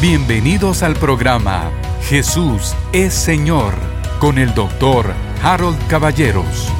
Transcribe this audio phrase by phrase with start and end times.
[0.00, 1.70] Bienvenidos al programa
[2.08, 3.74] Jesús es Señor
[4.18, 6.72] con el doctor Harold Caballeros.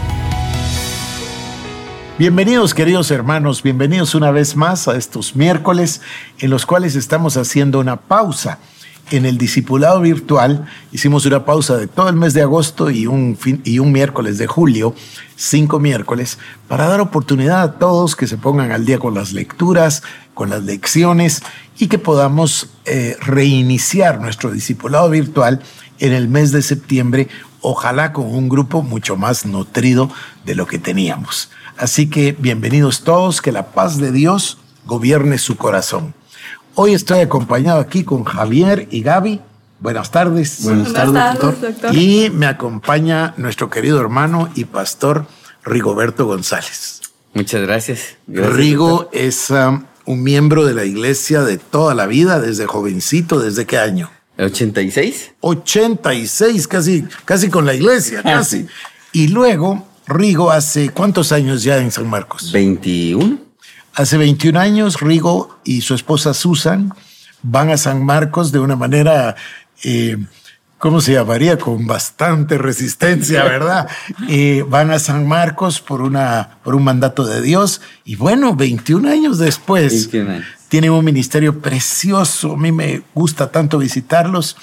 [2.19, 6.01] Bienvenidos queridos hermanos, bienvenidos una vez más a estos miércoles
[6.39, 8.59] en los cuales estamos haciendo una pausa
[9.11, 13.39] en el discipulado virtual hicimos una pausa de todo el mes de agosto y un,
[13.65, 14.95] y un miércoles de julio,
[15.37, 16.39] cinco miércoles,
[16.69, 20.03] para dar oportunidad a todos que se pongan al día con las lecturas,
[20.35, 21.43] con las lecciones
[21.79, 25.61] y que podamos eh, reiniciar nuestro discipulado virtual
[25.99, 27.29] en el mes de septiembre,
[27.61, 30.11] ojalá con un grupo mucho más nutrido
[30.45, 31.51] de lo que teníamos.
[31.77, 36.15] Así que bienvenidos todos, que la paz de Dios gobierne su corazón.
[36.75, 39.41] Hoy estoy acompañado aquí con Javier y Gaby.
[39.81, 40.63] Buenas tardes.
[40.63, 41.95] Buenas, tardes, doctor.
[41.95, 45.27] Y me acompaña nuestro querido hermano y pastor
[45.65, 47.01] Rigoberto González.
[47.35, 48.17] Muchas gracias.
[48.27, 53.67] Rigo es um, un miembro de la iglesia de toda la vida, desde jovencito, ¿desde
[53.67, 54.11] qué año?
[54.39, 55.33] 86.
[55.41, 58.67] 86, casi, casi con la iglesia, casi.
[59.13, 62.51] y luego, Rigo hace cuántos años ya en San Marcos?
[62.53, 63.50] 21.
[63.95, 66.95] Hace 21 años, Rigo y su esposa Susan
[67.43, 69.35] van a San Marcos de una manera,
[69.83, 70.17] eh,
[70.79, 71.59] ¿cómo se llamaría?
[71.59, 73.89] Con bastante resistencia, ¿verdad?
[74.29, 79.09] Eh, van a San Marcos por, una, por un mandato de Dios y bueno, 21
[79.11, 80.11] años después,
[80.69, 82.53] tienen un ministerio precioso.
[82.53, 84.57] A mí me gusta tanto visitarlos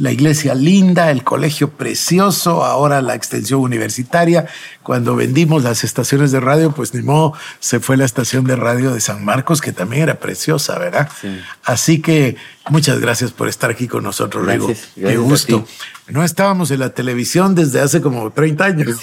[0.00, 4.46] la iglesia linda, el colegio precioso, ahora la extensión universitaria.
[4.82, 8.94] Cuando vendimos las estaciones de radio, pues ni modo, se fue la estación de radio
[8.94, 11.08] de San Marcos, que también era preciosa, ¿verdad?
[11.64, 12.36] Así que
[12.70, 14.72] muchas gracias por estar aquí con nosotros, Rigo.
[14.94, 15.66] Qué gusto.
[16.08, 19.00] No estábamos en la televisión desde hace como 30 años.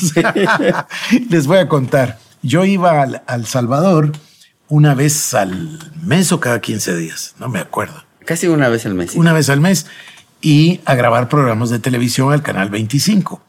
[1.29, 2.17] Les voy a contar.
[2.41, 4.13] Yo iba al, al Salvador
[4.67, 8.03] una vez al mes o cada 15 días, no me acuerdo.
[8.25, 9.15] Casi una vez al mes.
[9.15, 9.85] Una vez al mes
[10.41, 13.41] y a grabar programas de televisión al canal 25.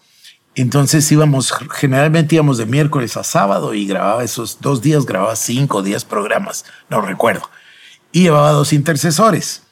[0.54, 5.82] Entonces íbamos, generalmente íbamos de miércoles a sábado y grababa esos dos días, grababa cinco
[5.82, 7.48] días programas, no recuerdo.
[8.10, 9.62] Y llevaba dos intercesores.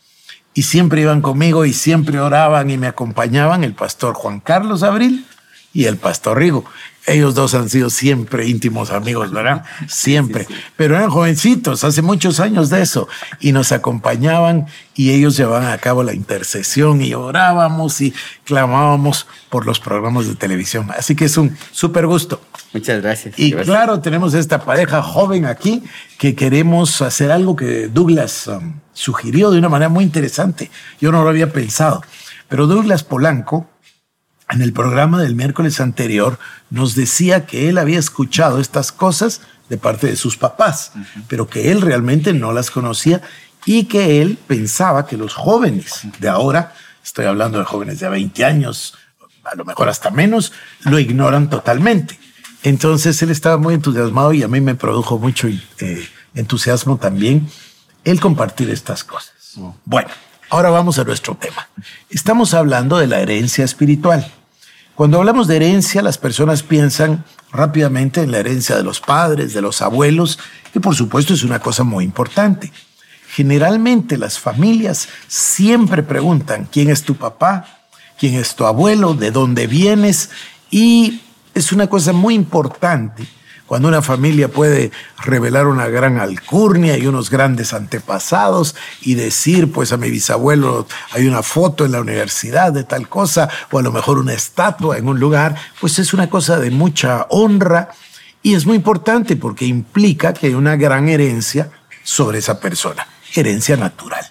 [0.54, 5.26] Y siempre iban conmigo y siempre oraban y me acompañaban el pastor Juan Carlos Abril
[5.72, 6.64] y el pastor Rigo.
[7.06, 9.64] Ellos dos han sido siempre íntimos amigos, ¿verdad?
[9.88, 10.46] Siempre.
[10.76, 13.08] Pero eran jovencitos, hace muchos años de eso.
[13.38, 18.12] Y nos acompañaban y ellos llevaban a cabo la intercesión y orábamos y
[18.44, 20.90] clamábamos por los programas de televisión.
[20.96, 22.40] Así que es un súper gusto.
[22.72, 23.38] Muchas gracias.
[23.38, 25.82] Y claro, tenemos esta pareja joven aquí
[26.18, 30.70] que queremos hacer algo que Douglas um, sugirió de una manera muy interesante.
[31.00, 32.02] Yo no lo había pensado.
[32.48, 33.68] Pero Douglas Polanco
[34.50, 36.38] en el programa del miércoles anterior
[36.70, 40.92] nos decía que él había escuchado estas cosas de parte de sus papás,
[41.28, 43.22] pero que él realmente no las conocía
[43.64, 48.44] y que él pensaba que los jóvenes de ahora, estoy hablando de jóvenes de 20
[48.44, 48.94] años,
[49.42, 50.52] a lo mejor hasta menos,
[50.84, 52.18] lo ignoran totalmente.
[52.62, 57.48] Entonces él estaba muy entusiasmado y a mí me produjo mucho eh, entusiasmo también
[58.04, 59.34] el compartir estas cosas.
[59.84, 60.08] Bueno,
[60.48, 61.68] Ahora vamos a nuestro tema.
[62.08, 64.30] Estamos hablando de la herencia espiritual.
[64.94, 69.60] Cuando hablamos de herencia, las personas piensan rápidamente en la herencia de los padres, de
[69.60, 70.38] los abuelos,
[70.72, 72.72] que por supuesto es una cosa muy importante.
[73.28, 77.80] Generalmente las familias siempre preguntan quién es tu papá,
[78.16, 80.30] quién es tu abuelo, de dónde vienes,
[80.70, 81.22] y
[81.54, 83.26] es una cosa muy importante
[83.66, 84.92] cuando una familia puede
[85.24, 91.26] revelar una gran alcurnia y unos grandes antepasados y decir, pues a mi bisabuelo hay
[91.26, 95.08] una foto en la universidad de tal cosa, o a lo mejor una estatua en
[95.08, 97.90] un lugar, pues es una cosa de mucha honra
[98.42, 101.70] y es muy importante porque implica que hay una gran herencia
[102.04, 104.24] sobre esa persona, herencia natural.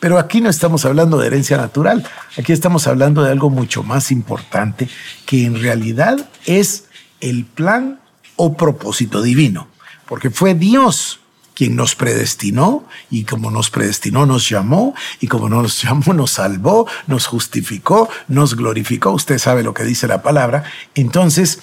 [0.00, 2.06] Pero aquí no estamos hablando de herencia natural,
[2.38, 4.88] aquí estamos hablando de algo mucho más importante,
[5.26, 6.84] que en realidad es
[7.20, 8.00] el plan
[8.38, 9.68] o propósito divino,
[10.06, 11.20] porque fue Dios
[11.58, 16.86] quien nos predestinó y como nos predestinó nos llamó y como nos llamó nos salvó,
[17.08, 20.62] nos justificó, nos glorificó, usted sabe lo que dice la palabra.
[20.94, 21.58] Entonces,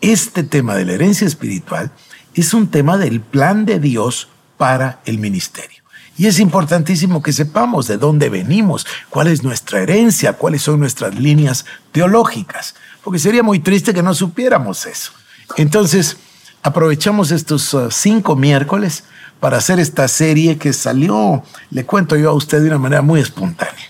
[0.00, 1.92] este tema de la herencia espiritual
[2.32, 5.82] es un tema del plan de Dios para el ministerio.
[6.16, 11.14] Y es importantísimo que sepamos de dónde venimos, cuál es nuestra herencia, cuáles son nuestras
[11.14, 15.12] líneas teológicas, porque sería muy triste que no supiéramos eso.
[15.56, 16.16] Entonces,
[16.62, 19.04] aprovechamos estos uh, cinco miércoles
[19.40, 23.20] para hacer esta serie que salió, le cuento yo a usted de una manera muy
[23.20, 23.86] espontánea.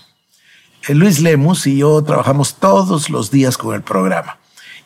[0.87, 4.37] Eh, Luis Lemus y yo trabajamos todos los días con el programa.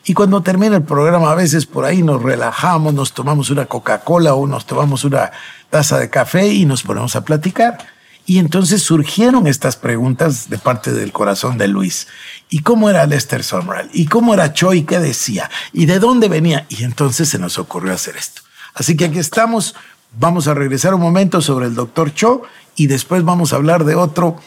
[0.06, 4.34] Y cuando termina el programa, a veces por ahí nos relajamos, nos tomamos una Coca-Cola
[4.34, 5.30] o nos tomamos una
[5.70, 7.93] taza de café y nos ponemos a platicar.
[8.26, 12.06] Y entonces surgieron estas preguntas de parte del corazón de Luis.
[12.48, 13.90] ¿Y cómo era Lester Sumrall?
[13.92, 14.84] ¿Y cómo era Choi?
[14.84, 15.50] ¿Qué decía?
[15.72, 16.66] ¿Y de dónde venía?
[16.70, 18.42] Y entonces se nos ocurrió hacer esto.
[18.72, 19.74] Así que aquí estamos.
[20.18, 22.42] Vamos a regresar un momento sobre el doctor Cho
[22.76, 24.38] y después vamos a hablar de otro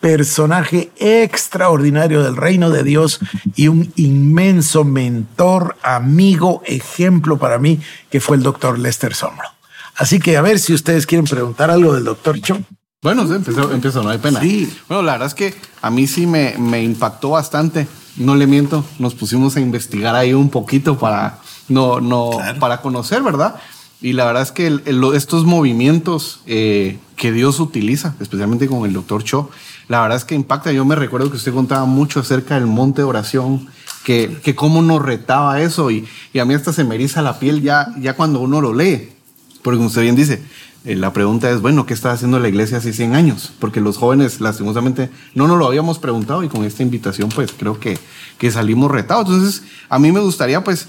[0.00, 3.20] personaje extraordinario del reino de Dios
[3.54, 7.80] y un inmenso mentor, amigo, ejemplo para mí,
[8.10, 9.48] que fue el doctor Lester Sumrall.
[9.96, 12.58] Así que a ver si ustedes quieren preguntar algo del doctor Cho.
[13.04, 14.40] Bueno, sí, empiezo, no hay pena.
[14.40, 14.66] Sí.
[14.88, 17.86] Bueno, la verdad es que a mí sí me, me impactó bastante.
[18.16, 23.22] No le miento, nos pusimos a investigar ahí un poquito para, no, no, para conocer,
[23.22, 23.56] ¿verdad?
[24.00, 24.80] Y la verdad es que
[25.14, 29.50] estos movimientos eh, que Dios utiliza, especialmente con el doctor Cho,
[29.88, 30.72] la verdad es que impacta.
[30.72, 33.68] Yo me recuerdo que usted contaba mucho acerca del monte de oración,
[34.02, 37.38] que, que cómo nos retaba eso y, y, a mí hasta se me eriza la
[37.38, 39.10] piel ya, ya cuando uno lo lee.
[39.60, 40.42] Porque como usted bien dice,
[40.84, 43.52] la pregunta es, bueno, ¿qué está haciendo la iglesia hace 100 años?
[43.58, 47.80] Porque los jóvenes, lastimosamente, no nos lo habíamos preguntado y con esta invitación, pues creo
[47.80, 47.98] que,
[48.36, 49.28] que salimos retados.
[49.28, 50.88] Entonces, a mí me gustaría, pues,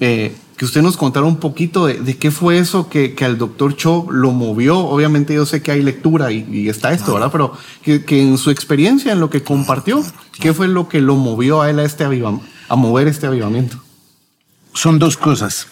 [0.00, 3.76] eh, que usted nos contara un poquito de, qué fue eso que, que, al doctor
[3.76, 4.78] Cho lo movió.
[4.78, 7.30] Obviamente yo sé que hay lectura y, está esto, ¿verdad?
[7.30, 7.52] Pero
[7.82, 10.02] que, que, en su experiencia, en lo que compartió,
[10.40, 13.80] ¿qué fue lo que lo movió a él a, este a mover este avivamiento?
[14.72, 15.68] Son dos cosas.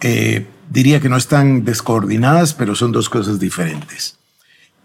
[0.00, 4.16] Eh, diría que no están descoordinadas, pero son dos cosas diferentes.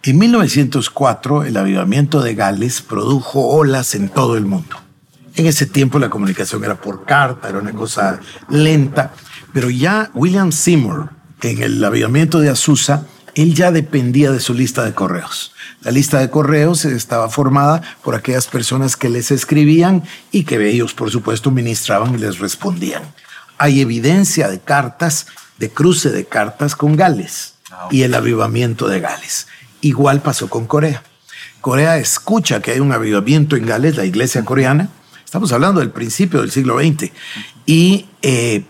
[0.03, 4.75] En 1904, el avivamiento de Gales produjo olas en todo el mundo.
[5.35, 8.19] En ese tiempo la comunicación era por carta, era una cosa
[8.49, 9.13] lenta,
[9.53, 11.09] pero ya William Seymour,
[11.41, 15.53] en el avivamiento de Azusa, él ya dependía de su lista de correos.
[15.81, 20.93] La lista de correos estaba formada por aquellas personas que les escribían y que ellos,
[20.93, 23.03] por supuesto, ministraban y les respondían.
[23.57, 25.27] Hay evidencia de cartas,
[25.57, 27.55] de cruce de cartas con Gales
[27.91, 29.47] y el avivamiento de Gales.
[29.81, 31.03] Igual pasó con Corea.
[31.61, 34.89] Corea escucha que hay un avivamiento en Gales, la iglesia coreana,
[35.33, 37.11] Estamos hablando del principio del siglo XX.
[37.65, 38.65] Y eh,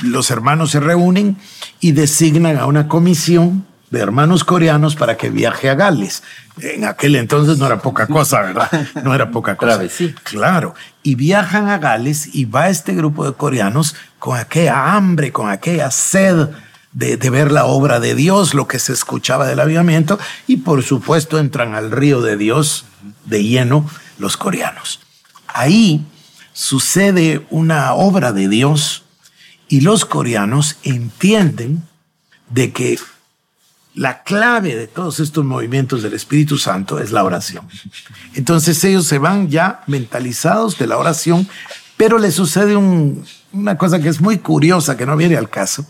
[0.00, 1.36] los hermanos se reúnen
[1.78, 6.24] y designan a una comisión de hermanos coreanos para que viaje a Gales.
[6.62, 8.70] En aquel entonces no era poca cosa, ¿verdad?
[9.04, 9.88] No era poca cosa.
[9.88, 10.14] sí.
[10.22, 10.74] Claro.
[11.02, 15.90] Y viajan a Gales y va este grupo de coreanos con aquella hambre, con aquella
[15.90, 16.48] sed
[16.92, 20.82] de, de, ver la obra de Dios, lo que se escuchaba del avivamiento, y por
[20.82, 22.84] supuesto entran al río de Dios
[23.24, 23.88] de lleno
[24.18, 25.00] los coreanos.
[25.46, 26.04] Ahí
[26.52, 29.04] sucede una obra de Dios
[29.68, 31.82] y los coreanos entienden
[32.50, 32.98] de que
[33.98, 37.66] la clave de todos estos movimientos del Espíritu Santo es la oración.
[38.34, 41.48] Entonces ellos se van ya mentalizados de la oración,
[41.96, 45.84] pero les sucede una cosa que es muy curiosa, que no viene al caso,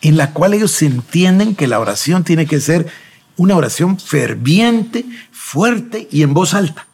[0.00, 2.90] en la cual ellos entienden que la oración tiene que ser
[3.36, 6.88] una oración ferviente, fuerte y en voz alta.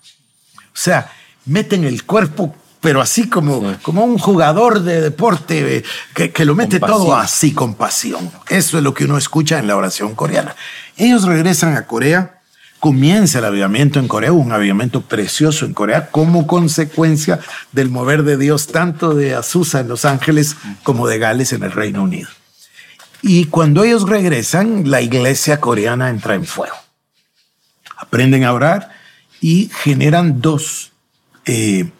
[0.54, 1.10] O sea,
[1.46, 2.54] meten el cuerpo,
[2.88, 7.74] pero así como, como un jugador de deporte que, que lo mete todo así con
[7.74, 8.30] pasión.
[8.48, 10.56] Eso es lo que uno escucha en la oración coreana.
[10.96, 12.40] Ellos regresan a Corea,
[12.80, 17.40] comienza el avivamiento en Corea, un avivamiento precioso en Corea, como consecuencia
[17.72, 21.72] del mover de Dios tanto de Azusa en Los Ángeles como de Gales en el
[21.72, 22.30] Reino Unido.
[23.20, 26.76] Y cuando ellos regresan, la iglesia coreana entra en fuego.
[27.98, 28.92] Aprenden a orar
[29.42, 30.92] y generan dos
[31.44, 31.90] eh,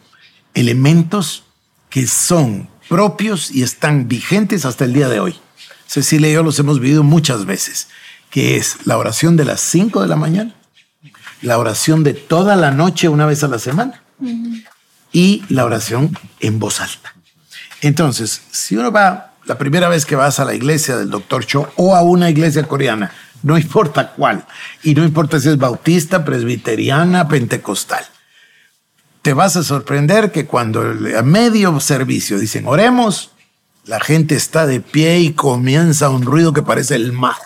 [0.53, 1.43] elementos
[1.89, 5.35] que son propios y están vigentes hasta el día de hoy.
[5.87, 7.87] Cecilia y yo los hemos vivido muchas veces,
[8.29, 10.53] que es la oración de las 5 de la mañana,
[11.41, 14.03] la oración de toda la noche una vez a la semana
[15.11, 17.15] y la oración en voz alta.
[17.81, 21.71] Entonces, si uno va la primera vez que vas a la iglesia del doctor Cho
[21.75, 24.45] o a una iglesia coreana, no importa cuál,
[24.83, 28.05] y no importa si es bautista, presbiteriana, pentecostal,
[29.21, 33.31] te vas a sorprender que cuando a medio servicio dicen oremos,
[33.85, 37.37] la gente está de pie y comienza un ruido que parece el mar,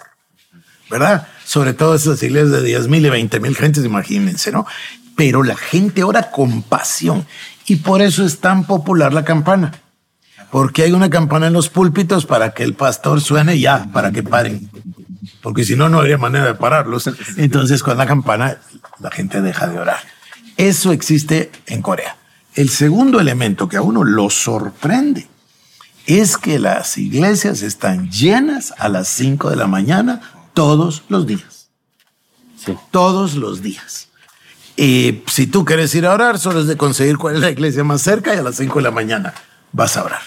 [0.89, 1.27] ¿verdad?
[1.46, 4.65] Sobre todo esas iglesias de 10 mil y 20 mil gentes, imagínense, ¿no?
[5.15, 7.25] Pero la gente ora con pasión
[7.65, 9.72] y por eso es tan popular la campana.
[10.51, 14.22] Porque hay una campana en los púlpitos para que el pastor suene ya, para que
[14.22, 14.70] paren.
[15.42, 17.10] Porque si no, no habría manera de pararlos.
[17.38, 18.58] Entonces, con la campana,
[19.00, 20.00] la gente deja de orar.
[20.57, 22.17] Eso existe en Corea.
[22.55, 25.27] El segundo elemento que a uno lo sorprende
[26.05, 30.22] es que las iglesias están llenas a las 5 de la mañana
[30.53, 31.69] todos los días.
[32.63, 32.75] Sí.
[32.91, 34.10] Todos los días.
[34.75, 37.83] Y si tú quieres ir a orar, solo es de conseguir cuál es la iglesia
[37.83, 39.33] más cerca y a las 5 de la mañana
[39.72, 40.22] vas a orar.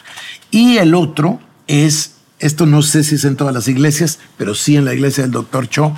[0.50, 4.76] Y el otro es, esto no sé si es en todas las iglesias, pero sí
[4.76, 5.96] en la iglesia del doctor Cho,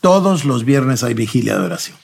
[0.00, 1.96] Todos los viernes hay vigilia de oración.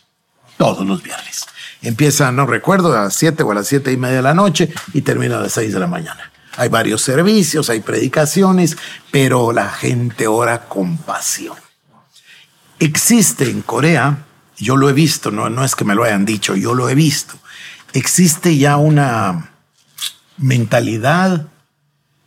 [0.57, 1.47] Todos los viernes.
[1.85, 4.73] Empieza, no recuerdo, a las 7 o a las siete y media de la noche
[4.95, 6.33] y termina a las 6 de la mañana.
[6.57, 8.79] Hay varios servicios, hay predicaciones,
[9.11, 11.57] pero la gente ora con pasión.
[12.79, 14.25] Existe en Corea,
[14.57, 16.95] yo lo he visto, no, no es que me lo hayan dicho, yo lo he
[16.95, 17.35] visto,
[17.93, 19.51] existe ya una
[20.39, 21.49] mentalidad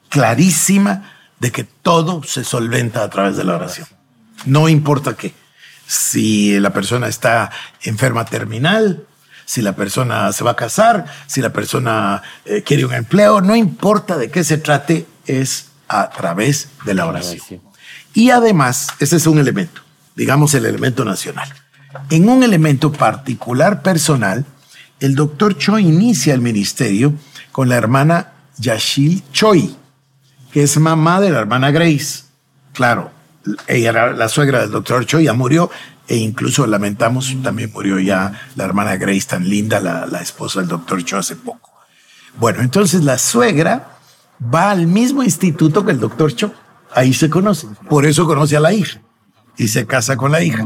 [0.10, 3.88] clarísima de que todo se solventa a través de la oración.
[4.46, 5.34] No importa qué.
[5.88, 7.50] Si la persona está
[7.82, 9.08] enferma terminal,
[9.48, 13.56] si la persona se va a casar, si la persona eh, quiere un empleo, no
[13.56, 17.62] importa de qué se trate, es a través de la oración.
[18.14, 19.82] Y además, ese es un elemento,
[20.18, 21.48] digamos el elemento nacional.
[22.10, 24.46] En un elemento particular personal,
[25.00, 27.14] el doctor Choi inicia el ministerio
[27.54, 29.78] con la hermana Yashil Choi,
[30.52, 32.26] que es mamá de la hermana Grace.
[32.74, 33.12] Claro,
[33.68, 35.72] ella era la suegra del doctor Choi, ya murió,
[36.08, 40.70] e incluso lamentamos, también murió ya la hermana Grace tan linda, la, la esposa del
[40.70, 41.72] doctor Choi hace poco.
[42.40, 43.98] Bueno, entonces la suegra
[44.42, 46.52] va al mismo instituto que el doctor Cho.
[46.94, 47.68] Ahí se conoce.
[47.90, 49.02] Por eso conoce a la hija
[49.58, 50.66] y se casa con la hija.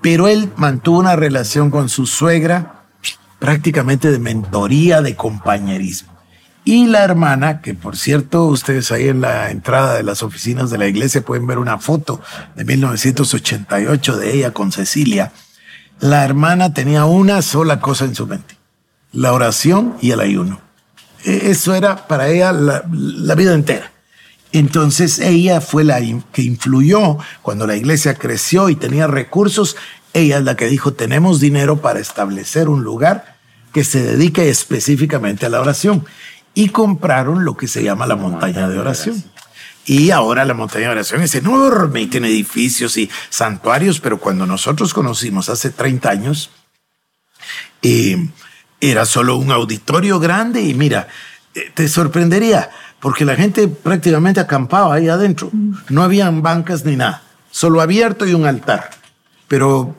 [0.00, 2.86] Pero él mantuvo una relación con su suegra
[3.38, 6.11] prácticamente de mentoría, de compañerismo.
[6.64, 10.78] Y la hermana, que por cierto, ustedes ahí en la entrada de las oficinas de
[10.78, 12.20] la iglesia pueden ver una foto
[12.54, 15.32] de 1988 de ella con Cecilia.
[15.98, 18.56] La hermana tenía una sola cosa en su mente,
[19.12, 20.60] la oración y el ayuno.
[21.24, 23.90] E, eso era para ella la, la vida entera.
[24.52, 25.98] Entonces ella fue la
[26.32, 29.76] que influyó cuando la iglesia creció y tenía recursos.
[30.12, 33.36] Ella es la que dijo, tenemos dinero para establecer un lugar
[33.72, 36.04] que se dedique específicamente a la oración
[36.54, 39.22] y compraron lo que se llama la montaña de oración.
[39.84, 44.46] Y ahora la montaña de oración es enorme y tiene edificios y santuarios, pero cuando
[44.46, 46.50] nosotros conocimos hace 30 años,
[47.82, 48.28] eh,
[48.80, 51.08] era solo un auditorio grande y mira,
[51.54, 55.50] eh, te sorprendería, porque la gente prácticamente acampaba ahí adentro.
[55.88, 58.90] No habían bancas ni nada, solo abierto y un altar,
[59.48, 59.96] pero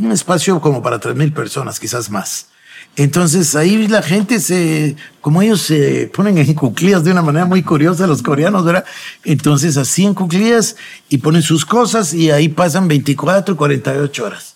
[0.00, 2.48] un espacio como para 3.000 personas, quizás más.
[2.96, 7.62] Entonces ahí la gente se, como ellos se ponen en cuclillas de una manera muy
[7.62, 8.86] curiosa, los coreanos, ¿verdad?
[9.22, 10.76] Entonces así en cuclillas
[11.10, 14.54] y ponen sus cosas y ahí pasan 24, 48 horas.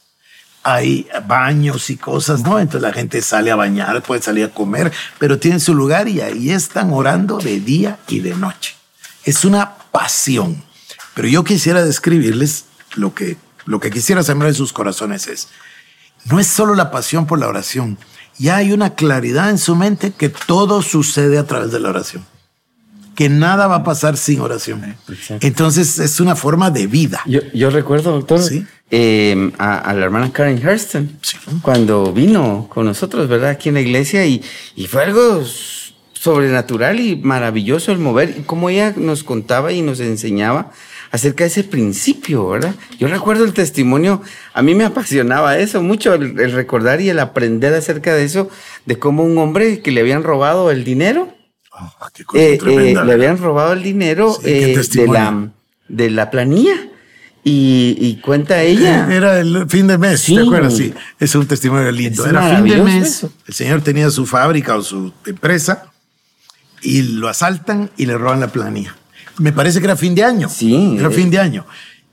[0.63, 2.59] Hay baños y cosas, ¿no?
[2.59, 6.23] Entonces la gente sale a bañar, puede salir a comer, pero tienen su lugar y
[6.23, 8.75] ahí están orando de día y de noche.
[9.25, 10.63] Es una pasión.
[11.15, 15.49] Pero yo quisiera describirles lo que, lo que quisiera sembrar en sus corazones es,
[16.25, 17.99] no es solo la pasión por la oración,
[18.41, 22.25] ya hay una claridad en su mente que todo sucede a través de la oración.
[23.15, 24.97] Que nada va a pasar sin oración.
[25.41, 27.21] Entonces es una forma de vida.
[27.27, 28.41] Yo, recuerdo, doctor,
[28.91, 31.19] eh, a, la hermana Karen Hurston,
[31.61, 33.51] cuando vino con nosotros, ¿verdad?
[33.51, 34.43] Aquí en la iglesia y,
[34.75, 35.45] y fue algo
[36.15, 38.37] sobrenatural y maravilloso el mover.
[38.39, 40.73] Y como ella nos contaba y nos enseñaba
[41.11, 42.75] acerca de ese principio, ¿verdad?
[42.99, 44.23] Yo recuerdo el testimonio,
[44.55, 48.49] a mí me apasionaba eso mucho, el, recordar y el aprender acerca de eso,
[48.87, 51.35] de cómo un hombre que le habían robado el dinero,
[51.73, 51.93] ah,
[52.35, 55.49] eh, eh, le habían robado el dinero eh, de, la,
[55.89, 56.87] de la planilla.
[57.43, 59.09] Y, cuenta ella.
[59.11, 60.77] Era el fin de mes, ¿te acuerdas?
[60.77, 62.27] Sí, es un testimonio lindo.
[62.27, 63.27] Era fin de mes.
[63.47, 65.91] El señor tenía su fábrica o su empresa
[66.83, 68.95] y lo asaltan y le roban la planilla
[69.41, 70.49] me parece que era fin de año.
[70.49, 70.97] Sí.
[70.99, 71.67] Era fin de año.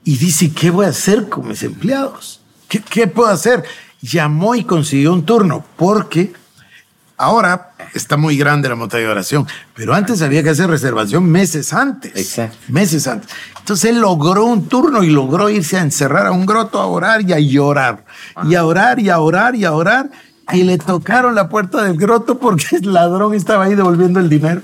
[0.04, 2.40] Y dice, ¿qué voy a hacer con mis empleados?
[2.68, 3.64] ¿Qué, ¿Qué, puedo hacer?
[4.02, 6.34] Llamó y consiguió un turno, porque
[7.18, 11.74] ahora está muy grande la montaña de oración, pero antes había que hacer reservación meses
[11.74, 12.16] antes.
[12.16, 12.58] Exacto.
[12.70, 13.30] Meses antes.
[13.60, 17.22] Entonces él logró un turno y logró irse a encerrar a un groto a orar
[17.22, 18.06] y a llorar.
[18.46, 20.10] Y a orar y a orar y a orar.
[20.54, 24.62] Y le tocaron la puerta del groto porque el ladrón estaba ahí devolviendo el dinero.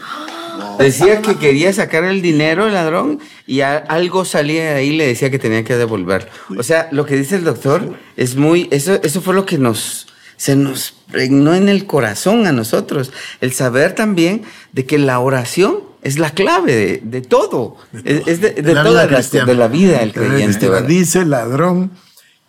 [0.79, 5.07] Decía que quería sacar el dinero el ladrón y algo salía de ahí y le
[5.07, 6.29] decía que tenía que devolver.
[6.57, 10.07] O sea, lo que dice el doctor es muy, eso, eso fue lo que nos,
[10.37, 13.11] se nos pregnó en el corazón a nosotros.
[13.39, 17.77] El saber también de que la oración es la clave de, todo.
[18.03, 20.69] Es, de, toda la, de la vida del creyente.
[20.83, 21.91] Dice el ladrón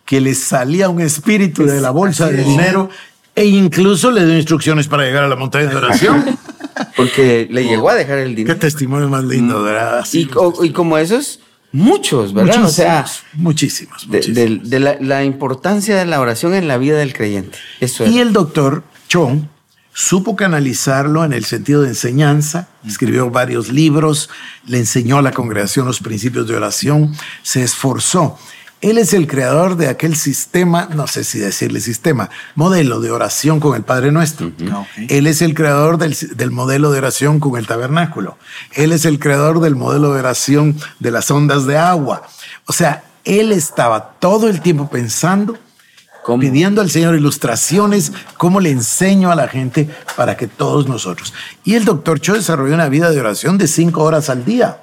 [0.03, 2.89] que le salía un espíritu de la bolsa de dinero
[3.33, 6.37] e incluso le dio instrucciones para llegar a la montaña de oración.
[6.95, 8.55] Porque le llegó a dejar el dinero.
[8.55, 10.05] Qué testimonio más lindo, ¿verdad?
[10.11, 10.25] y,
[10.71, 11.39] como esos,
[11.71, 12.63] muchos, ¿verdad?
[12.63, 14.07] o sea, muchísimos.
[14.09, 17.57] De, la, importancia de la oración en la vida del creyente.
[17.79, 19.47] Eso y el doctor Chong
[19.93, 24.29] supo canalizarlo en el sentido de enseñanza, escribió varios libros,
[24.67, 28.37] le enseñó a la congregación los principios de oración, se esforzó
[28.85, 33.59] Él es el creador de aquel sistema, no sé si decirle sistema, modelo de oración
[33.59, 34.51] con el Padre Nuestro.
[34.71, 38.37] Ah, Él es el creador del, del, modelo de oración con el tabernáculo.
[38.73, 42.27] Él es el creador del modelo de oración de las ondas de agua.
[42.67, 45.57] O sea, Él estaba todo el tiempo pensando
[46.39, 51.33] pidiendo al Señor ilustraciones, cómo le enseño a la gente para que todos nosotros.
[51.63, 54.77] Y el doctor Cho desarrolló una vida de oración de cinco horas al día.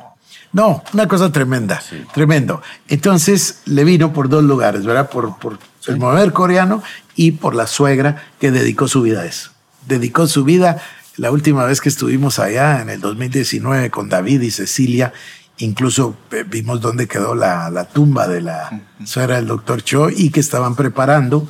[0.52, 1.82] No, una cosa tremenda,
[2.12, 2.60] tremendo.
[2.88, 5.08] Entonces le vino por dos lugares, ¿verdad?
[5.08, 6.82] Por, por el mover coreano
[7.16, 9.50] y por la suegra que dedicó su vida a eso.
[9.86, 10.82] Dedicó su vida,
[11.16, 15.12] la última vez que estuvimos allá en el 2019 con David y Cecilia,
[15.58, 20.40] Incluso eh, vimos dónde quedó la, tumba de la suegra del doctor Cho y que
[20.40, 21.46] estaban preparando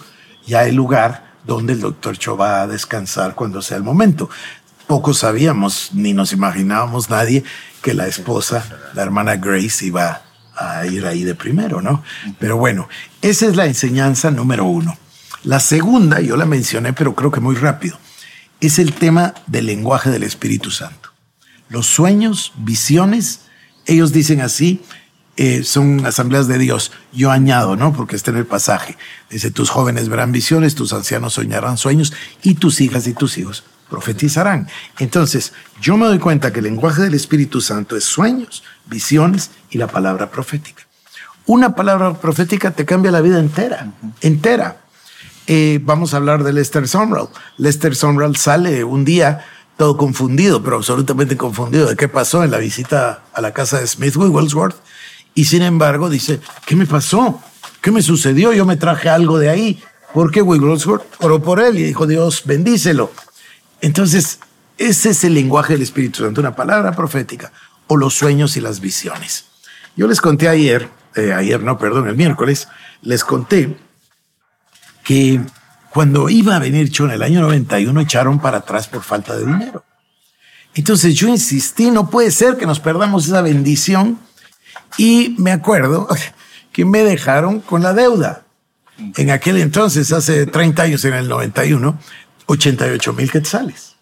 [0.47, 4.29] ya el lugar donde el doctor Cho va a descansar cuando sea el momento.
[4.87, 7.45] Poco sabíamos, ni nos imaginábamos nadie,
[7.83, 10.23] que la esposa, la hermana Grace, iba
[10.57, 12.03] a ir ahí de primero, ¿no?
[12.39, 12.89] Pero bueno,
[13.21, 14.97] esa es la enseñanza número uno.
[15.45, 17.99] La segunda, yo la mencioné, pero creo que muy rápido,
[18.61, 21.11] es el tema del lenguaje del Espíritu Santo.
[21.69, 23.41] Los sueños, visiones
[23.87, 24.81] ellos dicen así,
[25.37, 26.93] eh, son asambleas de Dios.
[27.13, 27.93] Yo añado, ¿no?
[27.93, 28.97] Porque está en el pasaje.
[29.29, 32.13] Dice, tus jóvenes verán visiones, tus ancianos soñarán sueños
[32.43, 34.69] y tus hijas y tus hijos profetizarán.
[34.99, 39.77] Entonces, yo me doy cuenta que el lenguaje del Espíritu Santo es sueños, visiones y
[39.77, 40.83] la palabra profética.
[41.45, 44.79] Una palabra profética te cambia la vida entera, entera.
[45.47, 47.29] Eh, vamos a hablar de Lester Sumrall.
[47.59, 49.45] Lester Sumrall sale un día
[49.77, 53.87] todo confundido, pero absolutamente confundido de qué pasó en la visita a la casa de
[53.87, 54.77] Smith Wigglesworth.
[55.35, 57.43] Y sin embargo dice, ¿qué me pasó?
[57.83, 58.55] ¿Qué me sucedió?
[58.55, 59.83] Yo me traje algo de ahí.
[60.15, 63.11] Porque Wigglesworth oró por él y dijo, Dios, bendícelo.
[63.83, 64.39] Entonces,
[64.79, 67.53] ese es el lenguaje del Espíritu Santo, una palabra profética,
[67.89, 69.45] o los sueños y las visiones.
[69.97, 72.69] Yo les conté ayer, eh, ayer no, perdón, el miércoles,
[73.03, 73.77] les conté
[75.05, 75.41] que
[75.91, 79.45] cuando iba a venir Cho en el año 91, echaron para atrás por falta de
[79.45, 79.85] dinero.
[80.75, 84.19] Entonces yo insistí, no puede ser que nos perdamos esa bendición.
[84.97, 86.09] Y me acuerdo
[86.73, 88.45] que me dejaron con la deuda.
[89.17, 91.99] En aquel entonces, hace 30 años, en el 91,
[92.47, 93.97] 88 mil quetzales.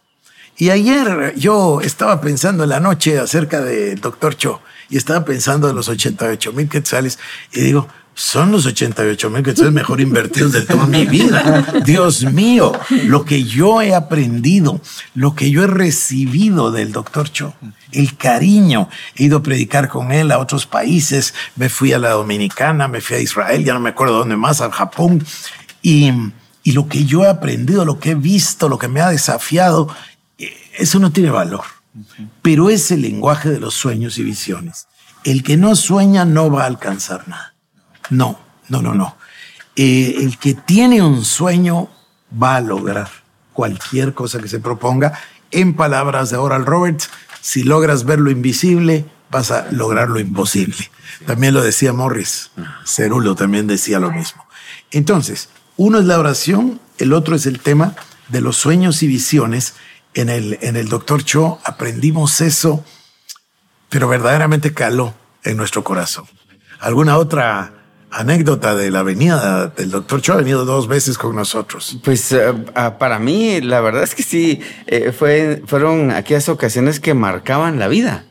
[0.56, 5.70] Y ayer yo estaba pensando en la noche acerca del doctor Cho y estaba pensando
[5.70, 7.18] en los 88 mil quetzales
[7.52, 11.64] y digo, son los 88 mil que es mejor invertidos de toda mi vida.
[11.86, 12.72] Dios mío,
[13.04, 14.82] lo que yo he aprendido,
[15.14, 17.54] lo que yo he recibido del doctor Cho,
[17.92, 18.90] el cariño.
[19.16, 23.00] He ido a predicar con él a otros países, me fui a la Dominicana, me
[23.00, 25.24] fui a Israel, ya no me acuerdo dónde más, al Japón.
[25.80, 26.12] Y,
[26.62, 29.88] y lo que yo he aprendido, lo que he visto, lo que me ha desafiado,
[30.38, 31.64] eh, eso no tiene valor.
[32.42, 34.86] Pero es el lenguaje de los sueños y visiones.
[35.24, 37.54] El que no sueña no va a alcanzar nada.
[38.10, 39.16] No, no, no, no.
[39.76, 41.88] Eh, el que tiene un sueño
[42.40, 43.08] va a lograr
[43.52, 45.18] cualquier cosa que se proponga.
[45.50, 50.90] En palabras de Oral Roberts, si logras ver lo invisible, vas a lograr lo imposible.
[51.26, 52.50] También lo decía Morris.
[52.84, 54.44] Cerulo también decía lo mismo.
[54.90, 55.48] Entonces,
[55.82, 57.94] uno es la oración, el otro es el tema
[58.28, 59.76] de los sueños y visiones.
[60.12, 62.84] En el, en el Doctor Cho aprendimos eso,
[63.88, 66.26] pero verdaderamente caló en nuestro corazón.
[66.80, 67.72] ¿Alguna otra
[68.10, 71.96] anécdota de la venida del doctor Cho ha venido dos veces con nosotros.
[72.04, 77.00] Pues eh, ah, para mí, la verdad es que sí, eh, fue, fueron aquellas ocasiones
[77.00, 78.26] que marcaban la vida.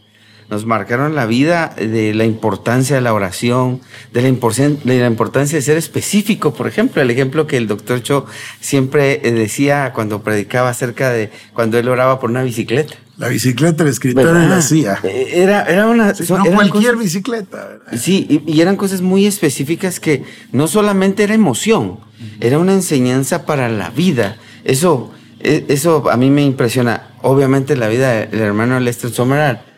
[0.50, 3.82] Nos marcaron la vida de la importancia de la oración,
[4.14, 6.56] de la, de la importancia de ser específico.
[6.56, 8.26] Por ejemplo, el ejemplo que el doctor Cho
[8.60, 12.96] siempre eh, decía cuando predicaba acerca de cuando él oraba por una bicicleta.
[13.20, 14.98] La bicicleta, el escritor la hacía.
[15.04, 16.14] Eh, era, era una.
[16.14, 17.80] no cualquier bicicleta.
[17.96, 22.00] Sí, y, eran cosas muy específicas que no solamente era emoción,
[22.40, 24.38] era una enseñanza para la vida.
[24.64, 27.10] Eso, e, eso a mí me impresiona.
[27.22, 29.69] Obviamente, la vida del hermano Lester Sommeral.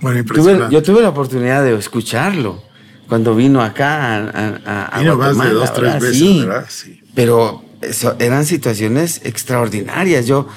[0.00, 0.74] Bueno, impresionante.
[0.74, 2.62] yo tuve la oportunidad de escucharlo
[3.08, 4.86] cuando vino acá a.
[4.88, 6.66] a, vino más de dos, tres veces, ¿verdad?
[6.68, 7.00] Sí.
[7.14, 10.26] Pero eso, eran situaciones extraordinarias.
[10.26, 10.48] Yo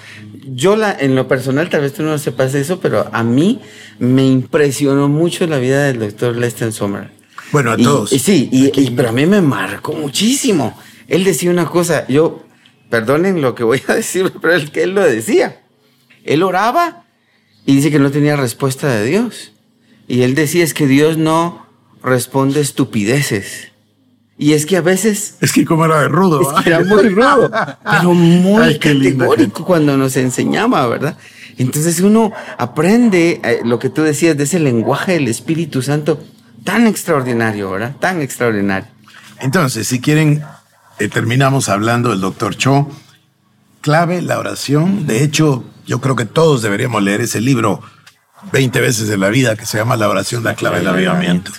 [0.54, 3.62] yo la, en lo personal, tal vez tú no sepas eso, pero a mí
[4.00, 7.10] me impresionó mucho la vida del doctor Lester Sommer.
[7.52, 8.12] Bueno, a todos.
[8.14, 10.78] Y, sí, y, pero a mí me marcó muchísimo.
[11.08, 12.44] Él decía una cosa, yo,
[12.90, 15.62] perdonen lo que voy a decir, pero él lo decía.
[16.24, 17.06] Él oraba
[17.68, 19.52] y dice que no tenía respuesta de Dios.
[20.08, 21.68] Y él decía es que Dios no
[22.02, 23.74] responde estupideces.
[24.38, 25.36] Y es que a veces.
[25.42, 26.42] Es que como era de rudo.
[26.42, 27.52] Es que era muy rudo,
[27.84, 31.18] pero muy categórico cuando nos enseñaba, ¿verdad?
[31.58, 36.24] Entonces uno aprende eh, lo que tú decías de ese lenguaje del Espíritu Santo
[36.64, 37.98] tan extraordinario, ¿verdad?
[38.00, 38.88] Tan extraordinario.
[39.42, 40.42] Entonces, si quieren,
[41.00, 42.90] eh, terminamos hablando del doctor Cho.
[43.82, 45.06] Clave, la oración.
[45.06, 47.82] De hecho, yo creo que todos deberíamos leer ese libro
[48.52, 51.52] 20 veces en la vida que se llama La oración, la clave del avivamiento.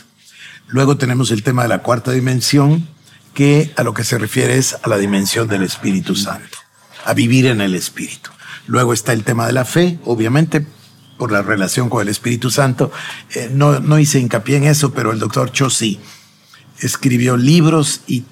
[0.68, 2.86] Luego tenemos el tema de la cuarta dimensión,
[3.34, 6.58] que a lo que se refiere es a la dimensión del Espíritu Santo,
[7.04, 8.30] a vivir en el Espíritu.
[8.66, 10.66] Luego está el tema de la fe, obviamente
[11.16, 12.92] por la relación con el Espíritu Santo.
[13.34, 15.68] Eh, no, no hice hincapié en eso, pero el doctor Cho
[16.80, 18.24] escribió libros y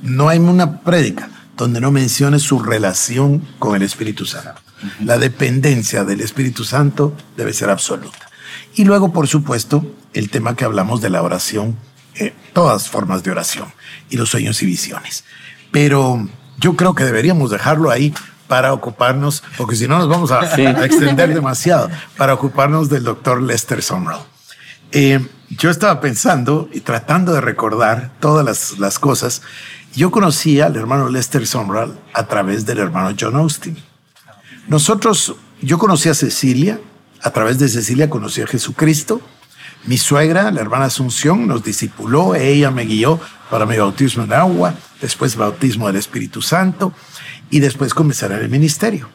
[0.00, 4.60] no hay una prédica donde no mencione su relación con el Espíritu Santo.
[5.04, 8.30] La dependencia del Espíritu Santo debe ser absoluta.
[8.74, 9.84] Y luego, por supuesto,
[10.14, 11.76] el tema que hablamos de la oración,
[12.14, 13.72] eh, todas formas de oración
[14.10, 15.24] y los sueños y visiones.
[15.70, 18.14] Pero yo creo que deberíamos dejarlo ahí
[18.48, 20.40] para ocuparnos, porque si no nos vamos a,
[20.84, 24.20] extender demasiado, para ocuparnos del doctor Lester Sumrall.
[24.90, 29.42] Eh, yo estaba pensando y tratando de recordar todas las, las cosas.
[29.94, 33.76] Yo conocí al hermano Lester Sumrall a través del hermano John Austin.
[34.66, 36.80] Nosotros, yo conocí a Cecilia,
[37.20, 39.20] a través de Cecilia conocí a Jesucristo.
[39.84, 44.74] Mi suegra, la hermana Asunción, nos discipuló, ella me guió para mi bautismo en agua,
[45.00, 46.94] después bautismo del Espíritu Santo
[47.50, 49.10] y después comenzar el ministerio.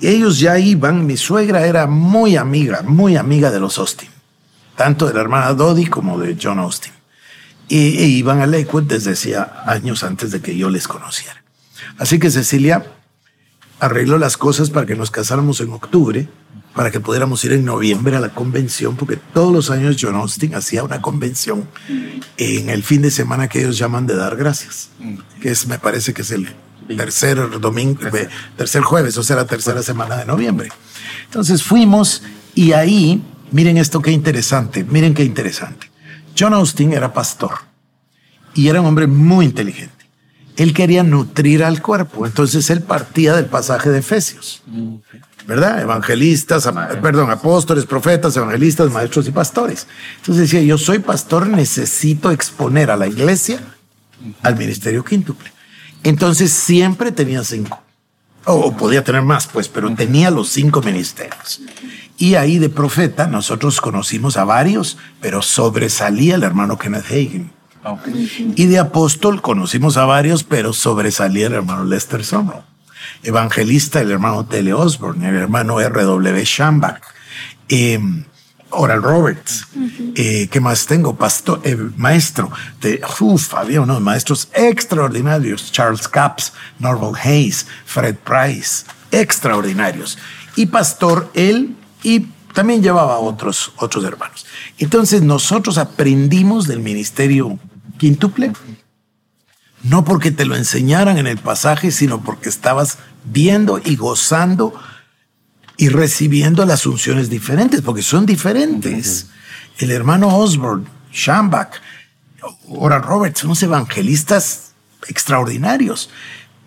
[0.00, 4.08] Ellos ya iban, mi suegra era muy amiga, muy amiga de los Austin,
[4.74, 6.92] tanto de la hermana Dodi como de John Austin.
[7.68, 11.42] Y, e iban a Lakewood desde hacía años antes de que yo les conociera.
[11.98, 12.84] Así que Cecilia
[13.80, 16.28] arregló las cosas para que nos casáramos en octubre,
[16.74, 20.54] para que pudiéramos ir en noviembre a la convención, porque todos los años John Austin
[20.54, 21.68] hacía una convención
[22.36, 24.90] en el fin de semana que ellos llaman de dar gracias,
[25.40, 26.48] que es, me parece que es el
[26.96, 28.00] tercer domingo,
[28.56, 30.68] tercer jueves, o sea, la tercera semana de noviembre.
[31.24, 32.22] Entonces fuimos
[32.54, 35.91] y ahí, miren esto qué interesante, miren qué interesante.
[36.38, 37.52] John Austin era pastor
[38.54, 40.02] y era un hombre muy inteligente
[40.56, 42.26] él quería nutrir al cuerpo.
[42.26, 44.62] Entonces él partía del pasaje de Efesios.
[45.46, 45.80] ¿Verdad?
[45.80, 46.70] Evangelistas,
[47.02, 49.88] perdón, apóstoles, profetas, evangelistas, maestros y pastores.
[50.18, 53.60] Entonces decía, yo soy pastor, necesito exponer a la iglesia
[54.42, 55.50] al ministerio quíntuple.
[56.04, 57.82] Entonces siempre tenía cinco.
[58.44, 61.60] O podía tener más, pues, pero tenía los cinco ministerios.
[62.18, 67.50] Y ahí de profeta nosotros conocimos a varios, pero sobresalía el hermano Kenneth Hagin
[68.54, 72.62] y de apóstol conocimos a varios, pero sobresalía el hermano Lester Sumrall.
[73.24, 76.44] Evangelista, el hermano Tele Osborne, el hermano R.W.
[76.44, 77.02] Shambach,
[77.68, 78.00] eh,
[78.70, 79.66] Oral Roberts.
[80.14, 81.16] Eh, ¿Qué más tengo?
[81.16, 85.72] Pastor, eh, maestro de, uf, había unos maestros extraordinarios.
[85.72, 90.18] Charles Capps, Norval Hayes, Fred Price, extraordinarios.
[90.54, 94.46] Y pastor él y también llevaba otros, otros hermanos.
[94.78, 97.58] Entonces nosotros aprendimos del ministerio
[97.98, 98.52] quíntuple.
[99.82, 104.74] No porque te lo enseñaran en el pasaje, sino porque estabas viendo y gozando
[105.76, 109.26] y recibiendo las unciones diferentes, porque son diferentes.
[109.78, 111.74] El hermano Osborne, Shambach,
[112.68, 114.72] Oral Roberts, unos evangelistas
[115.08, 116.10] extraordinarios.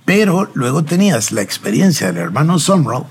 [0.03, 3.05] Pero luego tenías la experiencia del hermano Sumrall,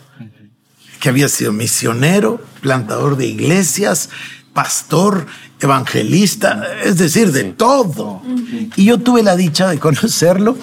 [1.05, 4.09] que había sido misionero, plantador de iglesias,
[4.55, 5.27] pastor,
[5.61, 8.23] evangelista, es decir, de todo.
[8.75, 10.57] Y yo tuve la dicha de conocerlo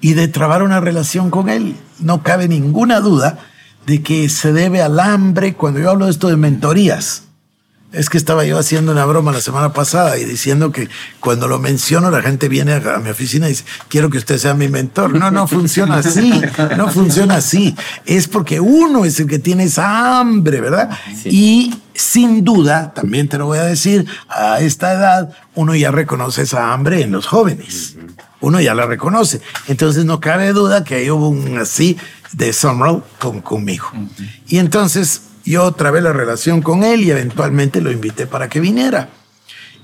[0.00, 1.74] y de trabar una relación con él.
[1.98, 3.40] No cabe ninguna duda
[3.84, 7.24] de que se debe al hambre cuando yo hablo de esto de mentorías.
[7.92, 10.88] Es que estaba yo haciendo una broma la semana pasada y diciendo que
[11.20, 14.54] cuando lo menciono la gente viene a, mi oficina y dice, quiero que usted sea
[14.54, 15.14] mi mentor.
[15.14, 16.40] No, no funciona así,
[16.76, 17.76] no funciona así.
[18.06, 20.90] Es porque uno es el que tiene esa hambre, ¿verdad?
[21.24, 26.42] Y sin duda, también te lo voy a decir, a esta edad uno ya reconoce
[26.42, 27.96] esa hambre en los jóvenes.
[28.40, 29.40] Uno ya la reconoce.
[29.68, 31.98] Entonces no cabe duda que hay hubo un así
[32.32, 33.88] de Summerall con, conmigo.
[34.48, 39.08] Y entonces yo trabé la relación con él y eventualmente lo invité para que viniera.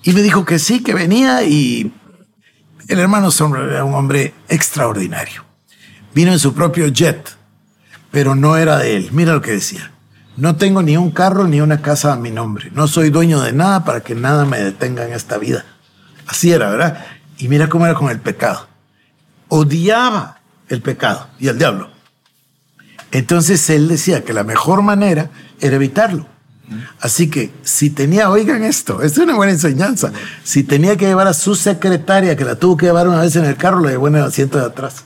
[0.02, 1.92] Y me dijo que sí, que venía y
[2.88, 5.44] el hermano Sombra era un hombre extraordinario.
[6.14, 7.36] Vino en su propio jet,
[8.10, 9.08] pero no era de él.
[9.12, 9.92] Mira lo que decía.
[10.36, 12.70] No tengo ni un carro ni una casa a mi nombre.
[12.72, 15.64] No soy dueño de nada para que nada me detenga en esta vida.
[16.26, 17.04] Así era, ¿verdad?
[17.38, 18.68] Y mira cómo era con el pecado.
[19.48, 21.90] Odiaba el pecado y el diablo.
[23.10, 26.26] Entonces él decía que la mejor manera era evitarlo.
[27.00, 30.12] Así que si tenía, oigan esto, es una buena enseñanza.
[30.44, 33.46] Si tenía que llevar a su secretaria, que la tuvo que llevar una vez en
[33.46, 35.04] el carro, la llevó en el asiento de atrás.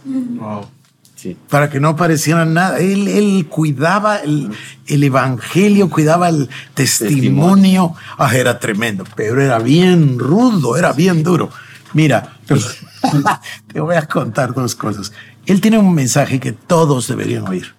[1.48, 2.80] Para que no pareciera nada.
[2.80, 4.50] Él, él cuidaba el,
[4.88, 7.94] el, evangelio, cuidaba el testimonio.
[8.18, 9.04] Ah, era tremendo.
[9.14, 11.50] pero era bien rudo, era bien duro.
[11.92, 12.38] Mira,
[13.72, 15.12] te voy a contar dos cosas.
[15.46, 17.74] Él tiene un mensaje que todos deberían oír.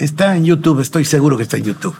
[0.00, 1.94] Está en YouTube, estoy seguro que está en YouTube.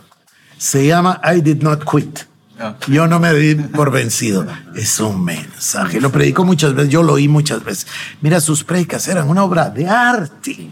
[0.56, 2.20] Se llama I Did Not Quit.
[2.58, 2.74] Ah.
[2.88, 4.46] Yo no me di por vencido.
[4.74, 6.00] Es un mensaje.
[6.00, 7.86] Lo predicó muchas veces, yo lo oí muchas veces.
[8.22, 10.70] Mira, sus predicas eran una obra de arte.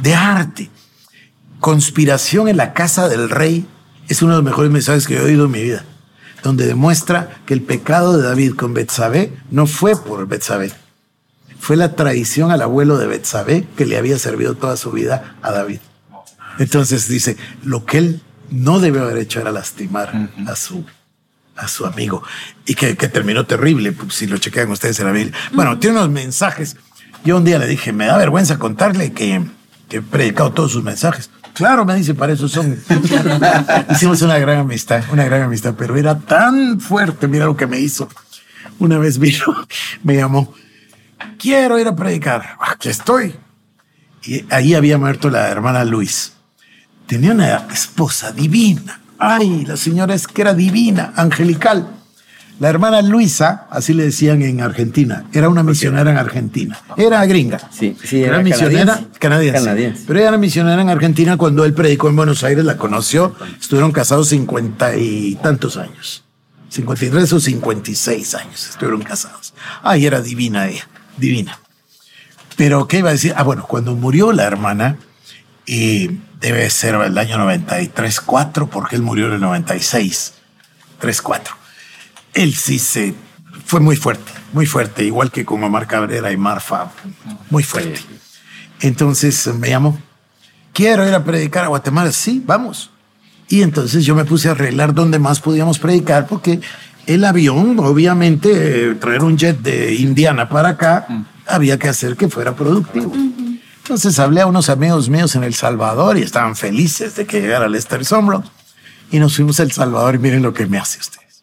[0.00, 0.70] De arte.
[1.58, 3.66] Conspiración en la casa del rey
[4.08, 5.84] es uno de los mejores mensajes que he oído en mi vida.
[6.44, 10.70] Donde demuestra que el pecado de David con Betsabé no fue por Betsabé.
[11.58, 15.50] Fue la traición al abuelo de Betsabé que le había servido toda su vida a
[15.50, 15.80] David.
[16.58, 20.84] Entonces dice, lo que él no debe haber hecho era lastimar a su
[21.56, 22.22] a su amigo
[22.66, 25.36] y que, terminó terrible, pues, si lo chequean ustedes en la Biblia.
[25.52, 26.76] Bueno, tiene unos mensajes.
[27.24, 29.44] Yo un día le dije, me da vergüenza contarle que,
[29.88, 31.30] que he predicado todos sus mensajes.
[31.54, 32.78] Claro, me dice, para eso son.
[33.90, 37.78] Hicimos una gran amistad, una gran amistad, pero era tan fuerte, mira lo que me
[37.78, 38.08] hizo.
[38.78, 39.44] Una vez vino,
[40.02, 40.54] me llamó,
[41.38, 43.34] quiero ir a predicar, aquí estoy.
[44.24, 46.32] Y ahí había muerto la hermana Luis.
[47.12, 48.98] Tenía una esposa divina.
[49.18, 51.86] Ay, la señora es que era divina, angelical.
[52.58, 56.80] La hermana Luisa, así le decían en Argentina, era una misionera en Argentina.
[56.96, 57.68] Era gringa.
[57.70, 60.04] Sí, sí, era, misionera canadiense.
[60.06, 63.34] Pero ella era misionera en Argentina cuando él predicó en Buenos Aires, la conoció.
[63.60, 66.24] Estuvieron casados cincuenta y tantos años.
[66.70, 69.52] 53 o 56 años estuvieron casados.
[69.82, 71.58] Ay, era divina ella, divina.
[72.56, 73.34] Pero, ¿qué iba a decir?
[73.36, 74.96] Ah, bueno, cuando murió la hermana,
[75.66, 76.10] y
[76.42, 80.34] debe ser el año 93, 4, porque él murió en el 96,
[80.98, 81.54] 3, 4.
[82.34, 83.14] Él sí se
[83.64, 86.90] fue muy fuerte, muy fuerte, igual que con Omar Cabrera y Marfa,
[87.48, 88.00] muy fuerte.
[88.80, 89.98] Entonces me llamó,
[90.72, 92.90] quiero ir a predicar a Guatemala, sí, vamos.
[93.48, 96.60] Y entonces yo me puse a arreglar dónde más podíamos predicar, porque
[97.06, 101.06] el avión, obviamente, traer un jet de Indiana para acá,
[101.46, 103.12] había que hacer que fuera productivo.
[103.82, 107.68] Entonces hablé a unos amigos míos en El Salvador y estaban felices de que llegara
[107.68, 108.44] Lester Sombro.
[109.10, 111.42] Y nos fuimos a El Salvador y miren lo que me hace ustedes.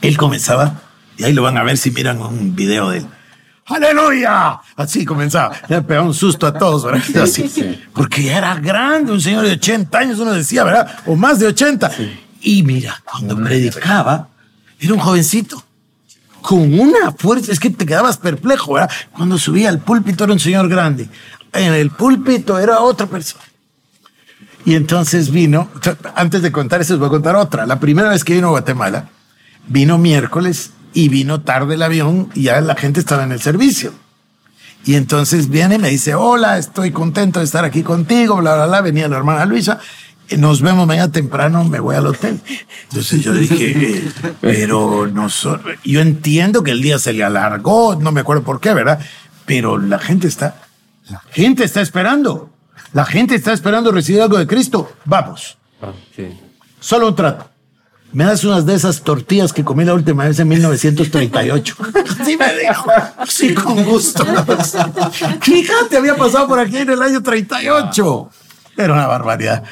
[0.00, 0.80] Él comenzaba,
[1.18, 3.06] y ahí lo van a ver si miran un video de él.
[3.66, 4.60] ¡Aleluya!
[4.76, 5.54] Así comenzaba.
[5.68, 7.22] Le pegaba un susto a todos, ¿verdad?
[7.22, 7.80] Así.
[7.94, 10.98] Porque era grande, un señor de 80 años, uno decía, ¿verdad?
[11.06, 11.90] O más de 80.
[12.40, 14.28] Y mira, cuando predicaba,
[14.80, 15.62] era un jovencito
[16.44, 18.90] con una fuerza, es que te quedabas perplejo, ¿verdad?
[19.12, 21.08] Cuando subía al púlpito era un señor grande,
[21.54, 23.42] en el púlpito era otra persona.
[24.66, 25.70] Y entonces vino,
[26.14, 27.64] antes de contar eso, os voy a contar otra.
[27.64, 29.08] La primera vez que vino a Guatemala,
[29.68, 33.94] vino miércoles y vino tarde el avión y ya la gente estaba en el servicio.
[34.84, 38.66] Y entonces viene y me dice, hola, estoy contento de estar aquí contigo, bla, bla,
[38.66, 38.82] bla.
[38.82, 39.80] Venía la hermana Luisa
[40.36, 42.40] nos vemos mañana temprano, me voy al hotel.
[42.90, 44.02] Entonces yo dije,
[44.40, 45.28] pero no
[45.84, 49.00] yo entiendo que el día se le alargó, no me acuerdo por qué, ¿verdad?
[49.46, 50.62] Pero la gente está,
[51.08, 52.50] la gente está esperando.
[52.92, 54.92] La gente está esperando recibir algo de Cristo.
[55.04, 55.58] Vamos.
[55.82, 55.90] Ah,
[56.78, 57.50] Solo un trato.
[58.12, 61.76] Me das unas de esas tortillas que comí la última vez en 1938.
[62.24, 62.90] Sí me dijo.
[63.26, 64.24] Sí, con gusto.
[65.40, 68.30] Fíjate, había pasado por aquí en el año 38.
[68.76, 69.64] Era una barbaridad.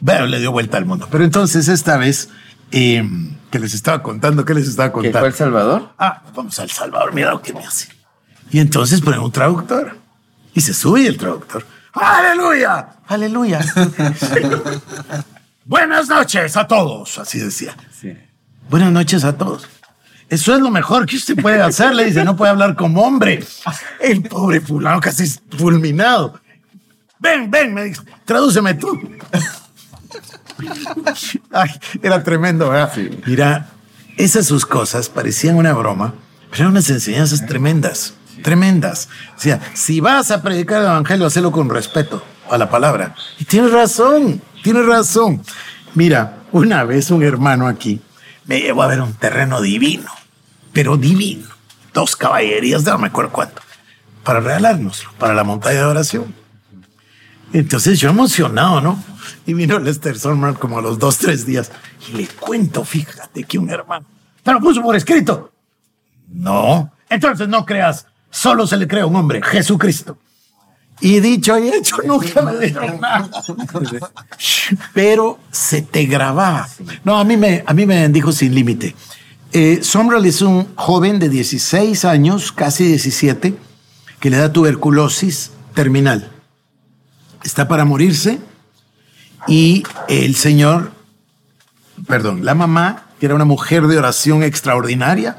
[0.00, 1.08] Bueno, le dio vuelta al mundo.
[1.10, 2.28] Pero entonces esta vez
[2.72, 3.06] eh,
[3.50, 5.18] que les estaba contando, ¿qué les estaba contando?
[5.18, 5.90] ¿Qué fue El Salvador?
[5.98, 7.88] Ah, vamos al Salvador, mira lo que me hace.
[8.50, 9.96] Y entonces ponen un traductor
[10.54, 11.64] y se sube el traductor.
[11.92, 12.88] ¡Aleluya!
[13.06, 13.60] ¡Aleluya!
[15.64, 17.76] Buenas noches a todos, así decía.
[18.68, 19.68] Buenas noches a todos.
[20.28, 23.44] Eso es lo mejor que usted puede hacer, le dice, no puede hablar como hombre.
[24.00, 25.26] El pobre fulano casi
[25.58, 26.40] fulminado.
[27.18, 28.98] Ven, ven, me dice, tradúceme tú.
[31.52, 31.70] Ay,
[32.02, 32.92] era tremendo, ¿verdad?
[33.26, 33.70] Mira,
[34.16, 36.14] esas sus cosas parecían una broma,
[36.50, 39.08] pero eran unas enseñanzas tremendas, tremendas.
[39.36, 43.14] O sea, si vas a predicar el evangelio, hacelo con respeto a la palabra.
[43.38, 45.42] Y tienes razón, tienes razón.
[45.94, 48.00] Mira, una vez un hermano aquí
[48.46, 50.10] me llevó a ver un terreno divino,
[50.72, 51.48] pero divino.
[51.92, 53.62] Dos caballerías, no me acuerdo cuánto,
[54.22, 56.34] para regalárnoslo, para la montaña de oración.
[57.52, 59.02] Entonces yo emocionado, ¿no?
[59.46, 61.70] Y vino Lester Solman como a los dos, tres días.
[62.08, 64.06] Y le cuento, fíjate que un hermano.
[64.42, 65.52] ¿Te lo puso por escrito?
[66.28, 66.92] No.
[67.08, 68.06] Entonces no creas.
[68.30, 70.18] Solo se le crea un hombre, Jesucristo.
[71.00, 73.30] Y dicho y hecho, nunca me dieron nada.
[74.94, 76.68] Pero se te grababa.
[77.04, 78.94] No, a mí me, a mí me dijo sin límite.
[79.52, 79.94] Eh, es
[80.42, 83.54] un joven de 16 años, casi 17,
[84.20, 86.30] que le da tuberculosis terminal
[87.44, 88.38] está para morirse
[89.46, 90.92] y el Señor,
[92.06, 95.38] perdón, la mamá, que era una mujer de oración extraordinaria,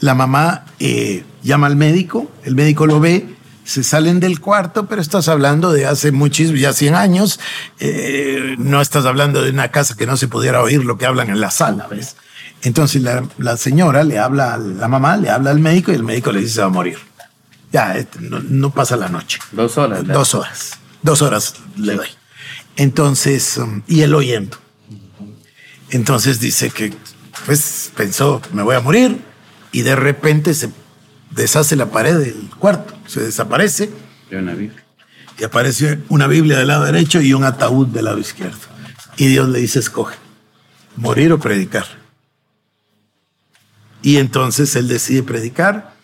[0.00, 5.00] la mamá eh, llama al médico, el médico lo ve, se salen del cuarto, pero
[5.00, 7.38] estás hablando de hace muchísimos, ya 100 años,
[7.78, 11.30] eh, no estás hablando de una casa que no se pudiera oír lo que hablan
[11.30, 12.16] en la sala, ¿ves?
[12.62, 13.02] Entonces
[13.38, 16.40] la, señora le habla, a la mamá le habla al médico y el médico le
[16.40, 16.98] dice se va a morir.
[17.72, 19.38] Ya, este, no, pasa la noche.
[19.50, 20.06] Dos horas.
[20.06, 20.78] Dos horas.
[21.02, 22.08] Dos horas le doy.
[22.76, 24.56] Entonces, um, y él oyendo.
[25.90, 26.92] Entonces dice que,
[27.46, 29.20] pues pensó, me voy a morir,
[29.72, 30.70] y de repente se
[31.30, 33.90] deshace la pared del cuarto, se desaparece.
[34.30, 34.82] Y una Biblia.
[35.38, 38.58] Y aparece una Biblia del lado derecho y un ataúd del lado izquierdo.
[39.16, 40.16] Y Dios le dice, escoge,
[40.96, 41.86] morir o predicar.
[44.02, 45.94] Y entonces él decide predicar.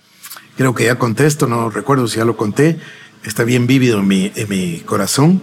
[0.56, 2.78] Creo que ya conté esto, no recuerdo si ya lo conté.
[3.24, 5.40] Está bien vívido en mi, en mi corazón.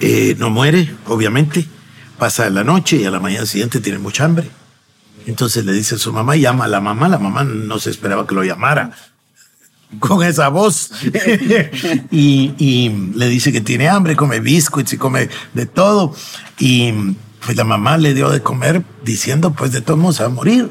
[0.00, 1.66] Eh, no muere, obviamente.
[2.18, 4.48] Pasa la noche y a la mañana siguiente tiene mucha hambre.
[5.26, 7.08] Entonces le dice a su mamá, llama a la mamá.
[7.08, 8.92] La mamá no se esperaba que lo llamara
[9.98, 10.90] con esa voz.
[12.10, 16.14] y, le dice que tiene hambre, come biscuits y come de todo.
[16.58, 16.92] Y
[17.44, 20.70] pues la mamá le dio de comer diciendo, pues de todos modos a morir.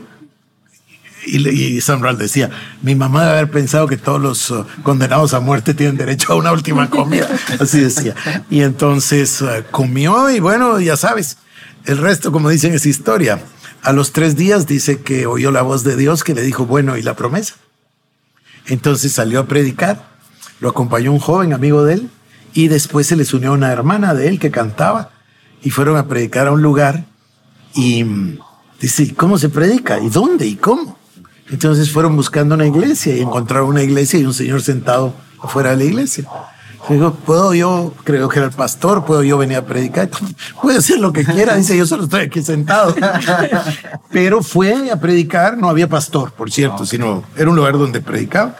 [1.25, 1.81] Y, y
[2.17, 6.33] decía, mi mamá debe haber pensado que todos los uh, condenados a muerte tienen derecho
[6.33, 7.27] a una última comida.
[7.59, 8.15] Así decía.
[8.49, 11.37] Y entonces uh, comió y bueno, ya sabes,
[11.85, 13.39] el resto, como dicen, es historia.
[13.81, 16.97] A los tres días dice que oyó la voz de Dios que le dijo, bueno,
[16.97, 17.55] ¿y la promesa?
[18.67, 20.07] Entonces salió a predicar,
[20.59, 22.09] lo acompañó un joven amigo de él
[22.53, 25.11] y después se les unió una hermana de él que cantaba
[25.61, 27.05] y fueron a predicar a un lugar
[27.75, 28.39] y mm,
[28.79, 29.99] dice, ¿cómo se predica?
[29.99, 30.47] ¿Y dónde?
[30.47, 30.97] ¿Y cómo?
[31.49, 35.77] Entonces fueron buscando una iglesia y encontraron una iglesia y un señor sentado afuera de
[35.77, 36.25] la iglesia.
[36.89, 40.09] Digo, ¿puedo yo, creo que era el pastor, puedo yo venir a predicar?
[40.61, 42.95] Puede hacer lo que quiera, dice, yo solo estoy aquí sentado.
[44.11, 48.57] Pero fue a predicar, no había pastor, por cierto, sino era un lugar donde predicaba.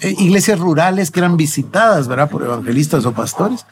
[0.00, 2.30] Eh, iglesias rurales que eran visitadas, ¿verdad?
[2.30, 3.66] Por evangelistas o pastores.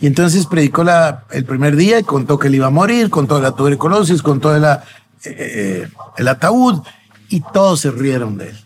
[0.00, 3.40] Y entonces predicó la, el primer día y contó que él iba a morir, contó
[3.40, 4.82] la tuberculosis, contó la,
[5.24, 6.82] eh, eh, el ataúd,
[7.32, 8.58] y todos se rieron de él.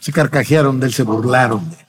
[0.00, 1.86] Se carcajearon de él, se burlaron de él.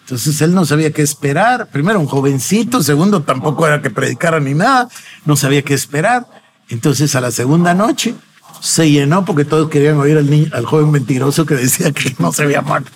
[0.00, 1.68] Entonces él no sabía qué esperar.
[1.68, 2.82] Primero, un jovencito.
[2.82, 4.88] Segundo, tampoco era que predicara ni nada.
[5.26, 6.26] No sabía qué esperar.
[6.70, 8.14] Entonces, a la segunda noche
[8.60, 12.32] se llenó porque todos querían oír al, niño, al joven mentiroso que decía que no
[12.32, 12.90] se había muerto.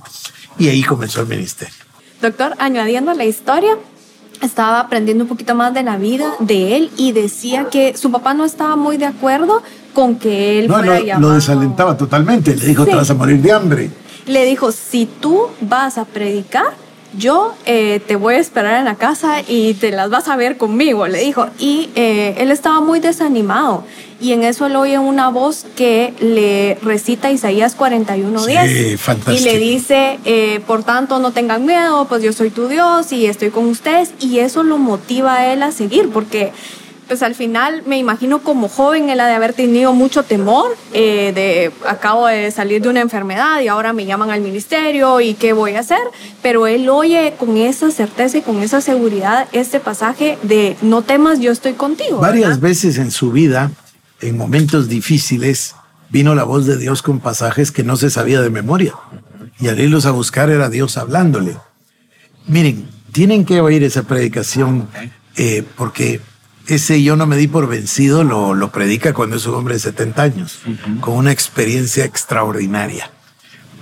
[0.58, 1.74] Y ahí comenzó el ministerio.
[2.22, 3.76] Doctor, añadiendo la historia,
[4.40, 8.35] estaba aprendiendo un poquito más de la vida de él y decía que su papá
[8.35, 9.62] no estaba muy de acuerdo
[9.94, 12.55] con que él no, fuera Lo desalentaba totalmente.
[12.55, 13.90] Le dijo, te vas a morir de hambre.
[14.27, 16.74] Le dijo, si tú vas a predicar,
[17.16, 20.57] yo eh, te voy a esperar en la casa y te las vas a ver
[20.59, 21.47] conmigo, le dijo.
[21.59, 23.85] Y eh, él estaba muy desanimado.
[24.21, 28.68] Y en eso él oye una voz que le recita Isaías 41 días.
[28.68, 33.27] y le dice, eh, por tanto, no tengan miedo, pues yo soy tu Dios y
[33.27, 34.12] estoy con ustedes.
[34.21, 36.53] Y eso lo motiva a él a seguir, porque
[37.09, 41.73] pues al final me imagino como joven ha de haber tenido mucho temor eh, de
[41.88, 45.75] acabo de salir de una enfermedad y ahora me llaman al ministerio y qué voy
[45.75, 45.99] a hacer,
[46.42, 51.40] pero él oye con esa certeza y con esa seguridad este pasaje de no temas,
[51.40, 52.21] yo estoy contigo.
[52.21, 53.73] Varias veces en su vida,
[54.21, 55.75] en momentos difíciles,
[56.11, 58.94] vino la voz de Dios con pasajes que no se sabía de memoria
[59.59, 61.57] y al irlos a buscar era Dios hablándole.
[62.47, 64.88] Miren, tienen que oír esa predicación
[65.37, 66.21] eh, porque
[66.68, 69.81] ese yo no me di por vencido lo, lo predica cuando es un hombre de
[69.81, 70.61] 70 años,
[71.00, 73.11] con una experiencia extraordinaria.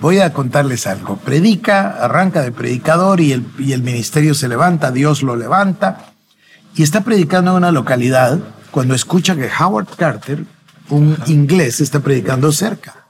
[0.01, 1.17] Voy a contarles algo.
[1.17, 6.13] Predica, arranca de predicador y el, y el ministerio se levanta, Dios lo levanta,
[6.77, 8.39] y está predicando en una localidad
[8.71, 10.45] cuando escucha que Howard Carter,
[10.89, 13.07] un inglés, está predicando cerca.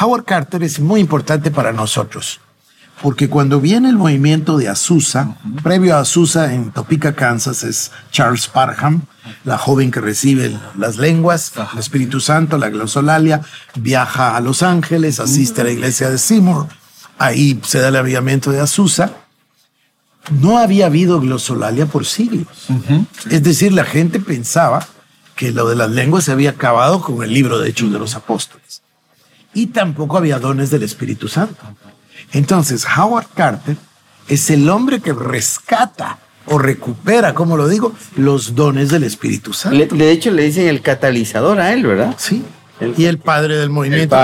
[0.00, 2.40] Howard Carter es muy importante para nosotros
[3.02, 8.46] porque cuando viene el movimiento de Azusa, previo a Azusa en Topeka, Kansas, es Charles
[8.48, 9.02] Parham,
[9.44, 13.42] la joven que recibe las lenguas, el Espíritu Santo, la glosolalia,
[13.74, 16.68] viaja a Los Ángeles, asiste a la iglesia de Seymour,
[17.18, 19.12] ahí se da el avivamiento de Azusa.
[20.30, 22.46] No había habido glosolalia por siglos.
[23.30, 24.86] Es decir, la gente pensaba
[25.36, 28.14] que lo de las lenguas se había acabado con el libro de Hechos de los
[28.14, 28.82] Apóstoles.
[29.52, 31.62] Y tampoco había dones del Espíritu Santo.
[32.32, 33.76] Entonces, Howard Carter
[34.28, 39.94] es el hombre que rescata o recupera, como lo digo, los dones del Espíritu Santo.
[39.94, 42.14] de hecho, le dicen el catalizador a él, ¿verdad?
[42.18, 42.44] Sí.
[42.96, 44.16] y el padre del movimiento.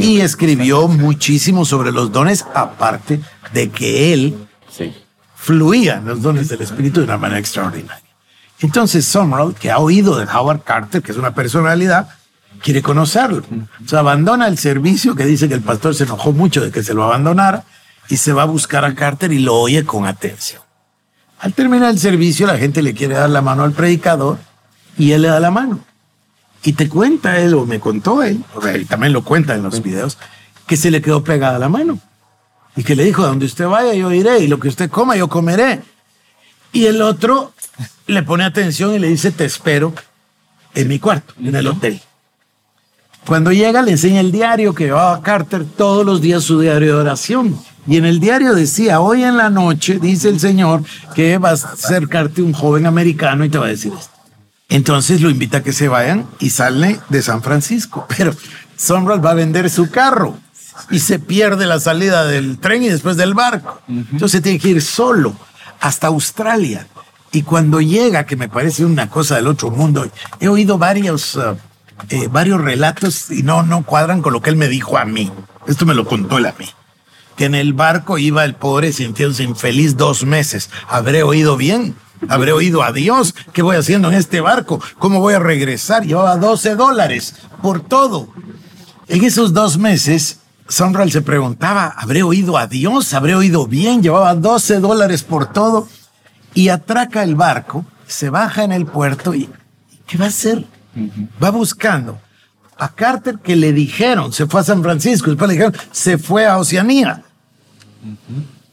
[0.00, 3.20] Y escribió muchísimo sobre los dones, aparte
[3.52, 4.36] de que él
[5.34, 8.02] fluía los dones del Espíritu de una manera extraordinaria.
[8.60, 12.08] Entonces, Summerall, que ha oído de Howard Carter, que es una personalidad,
[12.62, 13.42] quiere conocerlo.
[13.84, 16.82] O sea, abandona el servicio que dice que el pastor se enojó mucho de que
[16.82, 17.64] se lo abandonara
[18.08, 20.62] y se va a buscar a Carter y lo oye con atención.
[21.38, 24.38] Al terminar el servicio, la gente le quiere dar la mano al predicador
[24.96, 25.80] y él le da la mano.
[26.62, 28.42] Y te cuenta él, o me contó él,
[28.80, 30.18] y también lo cuenta en los videos,
[30.66, 32.00] que se le quedó pegada la mano.
[32.74, 35.28] Y que le dijo, donde usted vaya yo iré, y lo que usted coma yo
[35.28, 35.82] comeré.
[36.72, 37.52] Y el otro
[38.06, 39.94] le pone atención y le dice, te espero
[40.74, 42.00] en mi cuarto, en el hotel.
[43.26, 47.00] Cuando llega le enseña el diario que llevaba Carter todos los días su diario de
[47.00, 47.58] oración.
[47.86, 50.82] Y en el diario decía, hoy en la noche, dice el Señor,
[51.14, 54.10] que va a acercarte un joven americano y te va a decir esto.
[54.68, 58.06] Entonces lo invita a que se vayan y sale de San Francisco.
[58.16, 58.34] Pero
[58.76, 60.36] Sombral va a vender su carro
[60.90, 63.80] y se pierde la salida del tren y después del barco.
[63.88, 65.34] Entonces tiene que ir solo
[65.80, 66.86] hasta Australia.
[67.32, 70.08] Y cuando llega, que me parece una cosa del otro mundo,
[70.40, 71.56] he oído varios, uh,
[72.10, 75.30] eh, varios relatos y no, no cuadran con lo que él me dijo a mí.
[75.66, 76.66] Esto me lo contó él a mí.
[77.36, 80.70] Que en el barco iba el pobre sintiéndose infeliz dos meses.
[80.88, 81.96] ¿Habré oído bien?
[82.28, 83.34] ¿Habré oído a Dios?
[83.52, 84.80] ¿Qué voy haciendo en este barco?
[84.98, 86.04] ¿Cómo voy a regresar?
[86.04, 88.28] Llevaba 12 dólares por todo.
[89.08, 90.38] En esos dos meses,
[90.68, 93.14] Sonral se preguntaba, ¿habré oído a Dios?
[93.14, 94.02] ¿Habré oído bien?
[94.02, 95.88] Llevaba 12 dólares por todo
[96.54, 99.48] y atraca el barco, se baja en el puerto y
[100.06, 100.64] ¿qué va a hacer?
[101.42, 102.20] Va buscando
[102.78, 106.46] a Carter que le dijeron, se fue a San Francisco, después le dijeron, se fue
[106.46, 107.22] a Oceanía.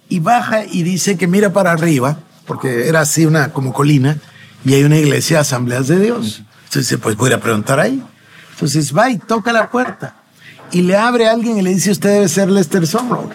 [0.09, 4.17] Y baja y dice que mira para arriba, porque era así una como colina,
[4.65, 6.43] y hay una iglesia de asambleas de Dios.
[6.65, 8.03] Entonces dice, pues voy a preguntar ahí.
[8.51, 10.15] Entonces va y toca la puerta
[10.73, 13.29] y le abre a alguien y le dice, usted debe ser Lester Sumrall.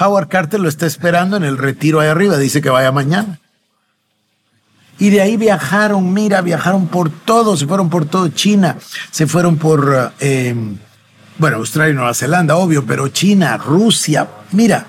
[0.00, 3.38] Howard Carter lo está esperando en el retiro ahí arriba, dice que vaya mañana.
[4.98, 8.76] Y de ahí viajaron, mira, viajaron por todo, se fueron por todo China,
[9.10, 10.54] se fueron por, eh,
[11.38, 14.86] bueno, Australia y Nueva Zelanda, obvio, pero China, Rusia, mira,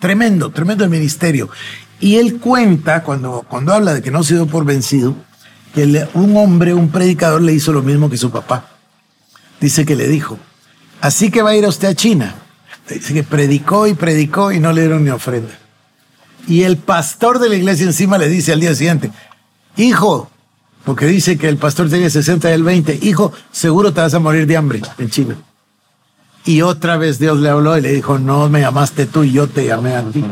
[0.00, 1.48] tremendo, tremendo el ministerio.
[2.00, 5.14] Y él cuenta, cuando, cuando habla de que no se dio por vencido,
[5.74, 8.68] que un hombre, un predicador, le hizo lo mismo que su papá.
[9.60, 10.38] Dice que le dijo,
[11.00, 12.34] así que va a ir usted a China.
[12.88, 15.52] Dice que predicó y predicó y no le dieron ni ofrenda.
[16.46, 19.10] Y el pastor de la iglesia encima le dice al día siguiente,
[19.76, 20.30] hijo,
[20.84, 24.18] porque dice que el pastor tiene 60 y el 20, hijo, seguro te vas a
[24.18, 25.36] morir de hambre en China.
[26.44, 29.48] Y otra vez Dios le habló y le dijo, no me llamaste tú y yo
[29.48, 30.24] te llamé a ti.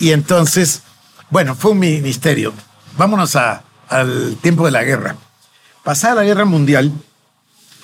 [0.00, 0.82] Y entonces,
[1.30, 2.52] bueno, fue un ministerio.
[2.98, 5.16] Vámonos a, al tiempo de la guerra.
[5.84, 6.92] Pasada la guerra mundial,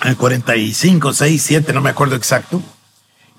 [0.02, 2.60] en el 45, 6, 7, no me acuerdo exacto,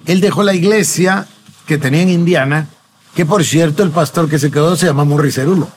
[0.05, 1.27] él dejó la iglesia
[1.65, 2.67] que tenía en Indiana,
[3.15, 5.69] que por cierto el pastor que se quedó se llama Morris Cerulo.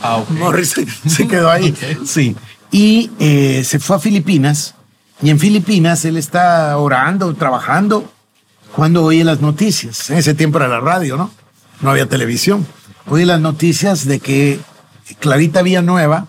[0.00, 0.36] Ah, okay.
[0.36, 0.74] Morris
[1.06, 1.70] se quedó ahí.
[1.70, 1.98] okay.
[2.06, 2.36] Sí.
[2.70, 4.74] Y eh, se fue a Filipinas.
[5.22, 8.12] Y en Filipinas él está orando, trabajando,
[8.74, 10.10] cuando oye las noticias.
[10.10, 11.30] En ese tiempo era la radio, ¿no?
[11.80, 12.66] No había televisión.
[13.08, 14.58] Oye las noticias de que
[15.20, 16.26] Clarita Villanueva,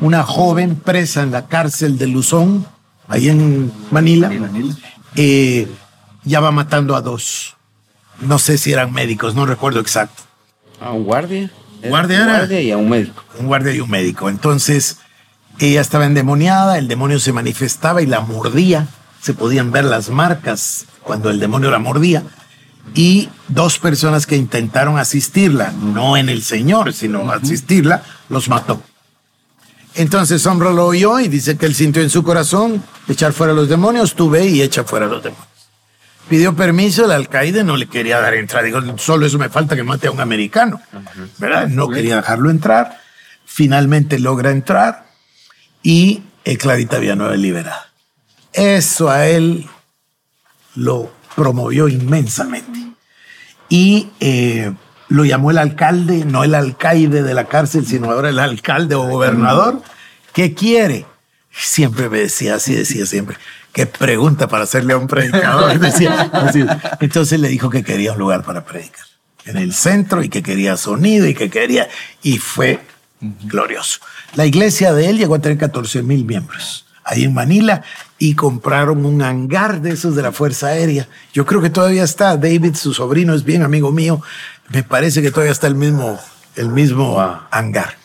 [0.00, 2.66] una joven presa en la cárcel de Luzón,
[3.08, 4.30] ahí en Manila,
[5.16, 5.68] eh,
[6.24, 7.56] ya va matando a dos.
[8.20, 10.22] No sé si eran médicos, no recuerdo exacto.
[10.80, 11.50] A un guardia.
[11.84, 13.24] Guardia un guardia y a un médico.
[13.38, 14.28] Un guardia y un médico.
[14.28, 14.98] Entonces,
[15.58, 18.86] ella estaba endemoniada, el demonio se manifestaba y la mordía.
[19.20, 22.22] Se podían ver las marcas cuando el demonio la mordía.
[22.94, 28.82] Y dos personas que intentaron asistirla, no en el Señor, sino asistirla, los mató.
[29.94, 33.68] Entonces Sombra lo oyó y dice que él sintió en su corazón echar fuera los
[33.68, 35.51] demonios, tú ve y echa fuera los demonios.
[36.32, 38.64] Pidió permiso, el alcaide no le quería dar entrada.
[38.64, 40.80] Digo, solo eso me falta que mate a un americano.
[41.36, 41.68] ¿Verdad?
[41.68, 43.02] No quería dejarlo entrar.
[43.44, 45.04] Finalmente logra entrar
[45.82, 46.22] y
[46.58, 47.86] Clarita Villanueva es liberada.
[48.54, 49.68] Eso a él
[50.74, 52.80] lo promovió inmensamente.
[53.68, 54.72] Y eh,
[55.08, 59.02] lo llamó el alcalde, no el alcaide de la cárcel, sino ahora el alcalde o
[59.06, 59.82] gobernador.
[60.32, 61.04] ¿Qué quiere?
[61.50, 63.36] Siempre me decía así, decía siempre.
[63.72, 65.78] ¿Qué pregunta para hacerle a un predicador?
[65.78, 66.64] Decía, así.
[67.00, 69.06] Entonces le dijo que quería un lugar para predicar
[69.44, 71.88] en el centro y que quería sonido y que quería.
[72.22, 72.80] Y fue
[73.20, 74.00] glorioso.
[74.34, 77.82] La iglesia de él llegó a tener 14 mil miembros ahí en Manila
[78.18, 81.08] y compraron un hangar de esos de la Fuerza Aérea.
[81.32, 82.36] Yo creo que todavía está.
[82.36, 84.22] David, su sobrino, es bien amigo mío.
[84.68, 86.20] Me parece que todavía está el mismo,
[86.56, 87.40] el mismo wow.
[87.50, 87.96] hangar.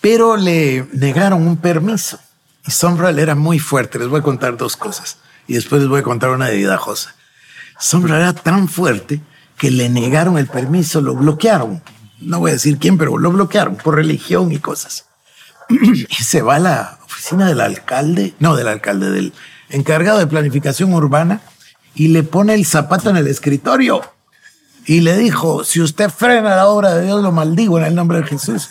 [0.00, 2.18] Pero le negaron un permiso.
[2.66, 3.98] Y Sombral era muy fuerte.
[3.98, 5.18] Les voy a contar dos cosas.
[5.46, 7.14] Y después les voy a contar una de Vidajosa.
[7.78, 9.20] Sombral era tan fuerte
[9.58, 11.82] que le negaron el permiso, lo bloquearon.
[12.20, 15.06] No voy a decir quién, pero lo bloquearon por religión y cosas.
[15.68, 19.32] y se va a la oficina del alcalde, no del alcalde, del
[19.68, 21.40] encargado de planificación urbana,
[21.94, 24.02] y le pone el zapato en el escritorio
[24.86, 28.18] y le dijo, si usted frena la obra de Dios, lo maldigo en el nombre
[28.18, 28.70] de Jesús.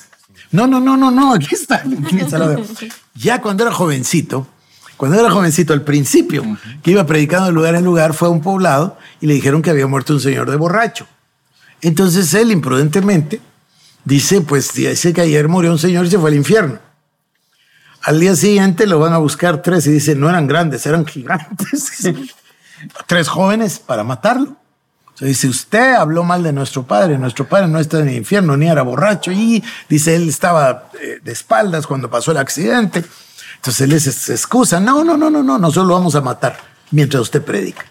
[0.54, 1.84] No, no, no, no, no, aquí está.
[3.16, 4.48] ya cuando era jovencito,
[4.98, 6.46] cuando era jovencito, al principio,
[6.84, 9.72] que iba predicando de lugar en lugar, fue a un poblado y le dijeron que
[9.72, 11.08] había muerto un señor de borracho.
[11.82, 13.42] Entonces él, imprudentemente,
[14.06, 16.78] dice, pues dice que ayer murió un señor y se fue al infierno.
[18.04, 22.08] Al día siguiente lo van a buscar tres y dice, no eran grandes, eran gigantes.
[23.08, 24.56] tres jóvenes para matarlo.
[25.16, 28.58] Se dice, usted habló mal de nuestro padre, nuestro padre no está en el infierno,
[28.58, 33.04] ni era borracho, y dice, él estaba eh, de espaldas cuando pasó el accidente.
[33.58, 36.58] Entonces él se excusa, no, no, no, no, no, nosotros lo vamos a matar
[36.92, 37.86] mientras usted predica.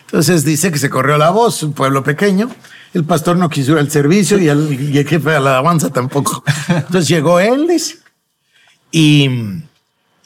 [0.00, 2.50] Entonces dice que se corrió la voz, un pueblo pequeño,
[2.92, 5.90] el pastor no quiso ir al servicio y el, y el jefe de la alabanza
[5.90, 6.44] tampoco.
[6.68, 7.98] Entonces llegó él, dice,
[8.90, 9.28] y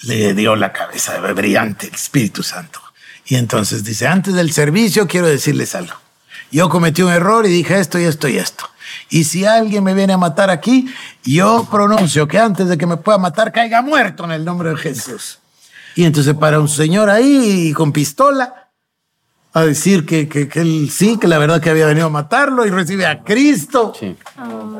[0.03, 2.81] le dio la cabeza brillante el Espíritu Santo.
[3.29, 5.95] Y entonces dice, antes del servicio quiero decirles algo.
[6.51, 8.65] Yo cometí un error y dije esto y esto y esto.
[9.11, 10.89] Y si alguien me viene a matar aquí,
[11.23, 14.77] yo pronuncio que antes de que me pueda matar caiga muerto en el nombre de
[14.77, 15.41] Jesús.
[15.95, 18.71] Y entonces para un señor ahí con pistola
[19.53, 22.71] a decir que, que, él sí, que la verdad que había venido a matarlo y
[22.71, 23.93] recibe a Cristo.
[23.99, 24.17] Sí.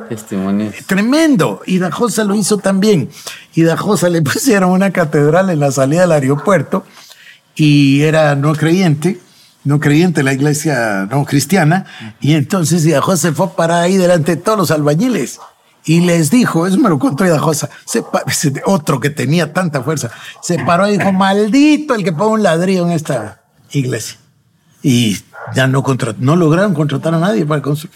[0.07, 0.71] Testimonio.
[0.87, 1.61] Tremendo.
[1.67, 3.09] Y Dajosa lo hizo también.
[3.53, 6.83] Y Dajosa le pusieron una catedral en la salida del aeropuerto
[7.59, 9.19] y era no creyente,
[9.65, 11.85] no creyente la iglesia no cristiana,
[12.21, 15.39] y entonces Idajosa fue para ahí delante de todos los albañiles
[15.85, 17.69] y les dijo, eso me lo contó Idajosa,
[18.65, 20.09] otro que tenía tanta fuerza,
[20.41, 23.41] se paró y dijo, maldito el que ponga un ladrillo en esta
[23.71, 24.17] iglesia.
[24.81, 25.17] Y
[25.53, 25.83] ya no,
[26.19, 27.93] no lograron contratar a nadie para construir.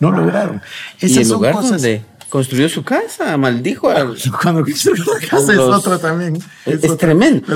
[0.00, 0.62] No lograron.
[0.98, 1.82] Esas ¿Y el lugar cosas,
[2.28, 4.14] construyó su casa, maldijo a...
[4.42, 6.38] Cuando construyó la casa es otra también.
[6.66, 7.46] Es, tremendo.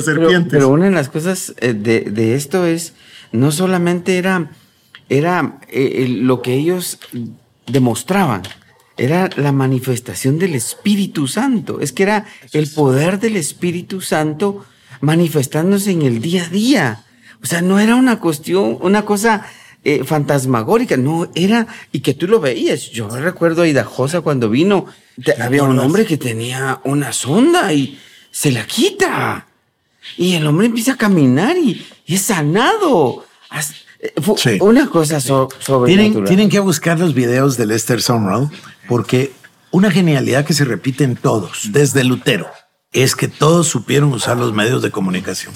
[0.51, 2.93] Pero, una de las cosas eh, de, esto es,
[3.33, 4.51] no solamente era,
[5.09, 6.99] era eh, lo que ellos
[7.66, 8.43] demostraban,
[8.97, 11.81] era la manifestación del Espíritu Santo.
[11.81, 14.64] Es que era el poder del Espíritu Santo
[15.01, 17.05] manifestándose en el día a día.
[17.43, 19.47] O sea, no era una cuestión, una cosa
[19.85, 22.91] eh, fantasmagórica, no era, y que tú lo veías.
[22.91, 24.87] Yo recuerdo a Idajosa cuando vino,
[25.41, 27.99] había un hombre que tenía una sonda y
[28.31, 29.47] se la quita.
[30.16, 33.24] Y el hombre empieza a caminar y, es sanado.
[34.01, 38.49] Eh, una cosa sobre tienen, tienen que buscar los videos de Lester Sumrall
[38.89, 39.33] porque
[39.70, 42.49] una genialidad que se repite en todos, desde Lutero
[42.93, 45.55] es que todos supieron usar los medios de comunicación.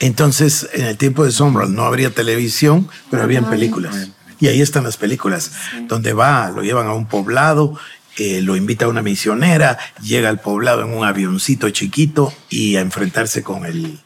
[0.00, 4.10] Entonces, en el tiempo de Sombra no habría televisión, pero habían películas.
[4.40, 5.52] Y ahí están las películas,
[5.86, 7.78] donde va, lo llevan a un poblado,
[8.18, 12.80] eh, lo invita a una misionera, llega al poblado en un avioncito chiquito y a
[12.80, 14.00] enfrentarse con el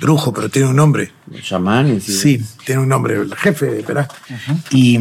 [0.00, 1.12] brujo, pero tiene un nombre.
[1.42, 2.00] Chamán.
[2.00, 4.08] Sí, tiene un nombre, el jefe, ¿verdad?
[4.70, 4.98] y,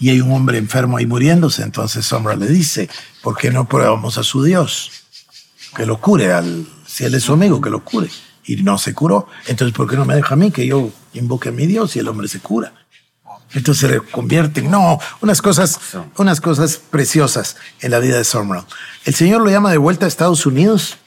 [0.00, 2.90] y hay un hombre enfermo ahí muriéndose, entonces Sombra le dice,
[3.22, 5.07] ¿por qué no probamos a su Dios?
[5.74, 8.08] Que lo cure, al, si él es su amigo, que lo cure.
[8.44, 9.28] Y no se curó.
[9.46, 11.98] Entonces, ¿por qué no me deja a mí que yo invoque a mi Dios y
[11.98, 12.72] el hombre se cura?
[13.54, 15.78] Entonces se convierte en, no, unas cosas,
[16.16, 18.64] unas cosas preciosas en la vida de Sumrall.
[19.04, 20.98] El Señor lo llama de vuelta a Estados Unidos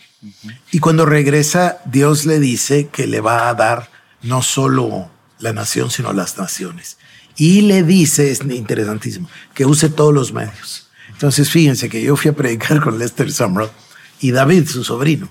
[0.71, 3.89] y cuando regresa, Dios le dice que le va a dar
[4.21, 5.09] no solo
[5.39, 6.97] la nación, sino las naciones.
[7.37, 10.89] Y le dice, es interesantísimo, que use todos los medios.
[11.09, 13.71] Entonces, fíjense que yo fui a predicar con Lester Sumrall
[14.21, 15.27] y David, su sobrino.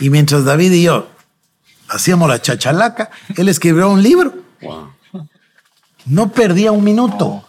[0.00, 1.08] Y mientras David y yo
[1.88, 4.34] hacíamos la chachalaca, él escribió un libro.
[6.06, 7.44] No perdía un minuto.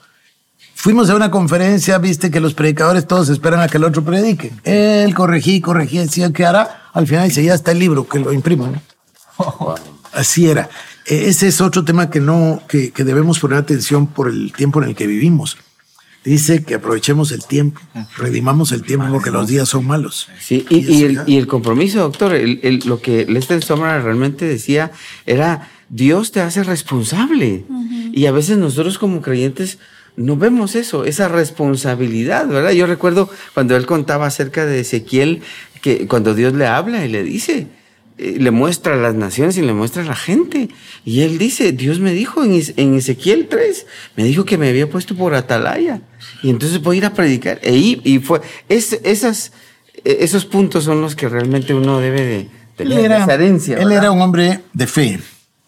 [0.76, 4.52] Fuimos a una conferencia, viste que los predicadores todos esperan a que el otro predique.
[4.64, 6.90] Él corregía, corregía, decía que hará.
[6.94, 8.82] Al final dice, ya está el libro, que lo impriman.
[10.14, 10.70] Así era.
[11.06, 14.90] E, ese es otro tema que, no, que debemos poner atención por el tiempo en
[14.90, 15.58] el que vivimos
[16.24, 17.82] dice que aprovechemos el tiempo,
[18.18, 20.30] redimamos el tiempo porque los días son malos.
[20.40, 22.34] Sí, y, el, compromiso, doctor,
[22.86, 24.92] lo que Lester Sommer realmente decía
[25.26, 27.66] era, Dios te hace responsable.
[28.14, 29.80] Y a veces nosotros como creyentes
[30.16, 32.72] no vemos eso, esa responsabilidad, ¿verdad?
[32.72, 35.42] Yo recuerdo cuando él contaba acerca de Ezequiel,
[35.82, 37.68] que cuando Dios le habla y le dice,
[38.18, 40.70] le muestra a las naciones y le muestra a la gente.
[41.06, 43.86] Y él dice, Dios me dijo en, Ezequiel 3,
[44.16, 46.02] me dijo que me había puesto por atalaya.
[46.44, 47.60] Y entonces voy a ir a predicar.
[47.64, 49.54] E, y fue, es, esas,
[50.04, 53.78] e, esos puntos son los que realmente uno debe de tener él era, herencia.
[53.78, 55.20] Él era un hombre de fe,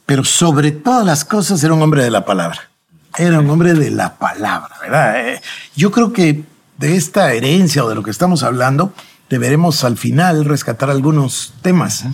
[0.05, 2.69] pero sobre todas las cosas era un hombre de la palabra.
[3.17, 5.29] Era un hombre de la palabra, ¿verdad?
[5.29, 5.41] Eh,
[5.75, 6.43] yo creo que
[6.77, 8.93] de esta herencia o de lo que estamos hablando,
[9.29, 12.05] deberemos al final rescatar algunos temas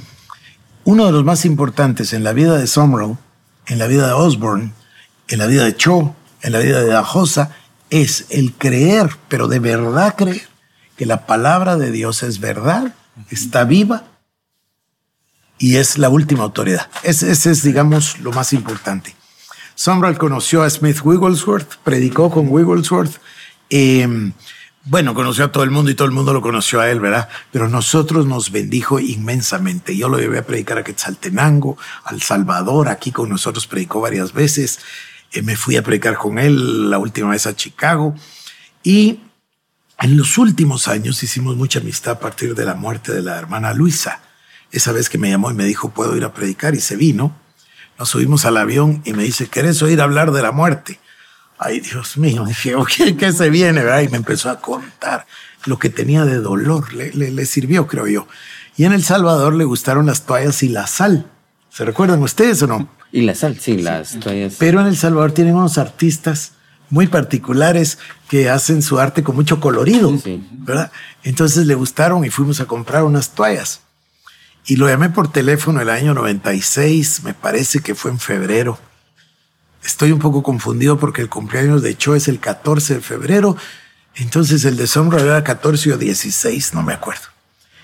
[0.84, 3.18] uno de los más importantes en la vida de Summerall,
[3.68, 4.74] en la vida de Osborne,
[5.28, 7.56] en la vida de Cho, en la vida de Dajosa,
[7.90, 10.48] es el creer, pero de verdad creer,
[10.96, 12.94] que la palabra de Dios es verdad,
[13.30, 14.04] está viva
[15.58, 16.90] y es la última autoridad.
[17.04, 19.16] Ese, es, digamos, lo más importante.
[19.76, 23.18] Summerall conoció a Smith Wigglesworth, predicó con Wigglesworth.
[23.70, 24.34] Em,
[24.86, 27.28] bueno, conoció a todo el mundo y todo el mundo lo conoció a él, ¿verdad?
[27.52, 29.96] Pero nosotros nos bendijo inmensamente.
[29.96, 34.80] Yo lo llevé a predicar a Quetzaltenango, al Salvador, aquí con nosotros predicó varias veces.
[35.32, 38.16] Eh, me fui a predicar con él la última vez a Chicago.
[38.82, 39.20] Y
[40.00, 43.74] en los últimos años hicimos mucha amistad a partir de la muerte de la hermana
[43.74, 44.22] Luisa.
[44.72, 47.36] Esa vez que me llamó y me dijo, puedo ir a predicar, y se vino.
[47.98, 51.00] Nos subimos al avión y me dice, ¿querés oír hablar de la muerte?
[51.60, 53.84] Ay, Dios mío, dije, ¿qué, qué se viene?
[53.84, 54.02] ¿verdad?
[54.02, 55.28] Y me empezó a contar
[55.66, 56.94] lo que tenía de dolor.
[56.94, 58.28] Le, le, sirvió, creo yo.
[58.78, 61.30] Y en El Salvador le gustaron las toallas y la sal.
[61.70, 62.90] ¿Se recuerdan ustedes o no?
[63.12, 64.56] Y la sal, sí, las toallas.
[64.58, 66.54] Pero en El Salvador tienen unos artistas
[66.90, 68.00] muy particulares
[68.30, 70.12] que hacen su arte con mucho colorido,
[70.52, 70.92] ¿verdad?
[71.24, 73.82] Entonces le gustaron y fuimos a comprar unas toallas.
[74.66, 78.80] Y lo llamé por teléfono el año 96, me parece que fue en febrero.
[79.84, 83.56] Estoy un poco confundido porque el cumpleaños de Cho es el 14 de febrero,
[84.16, 87.24] entonces el de era 14 o 16, no me acuerdo.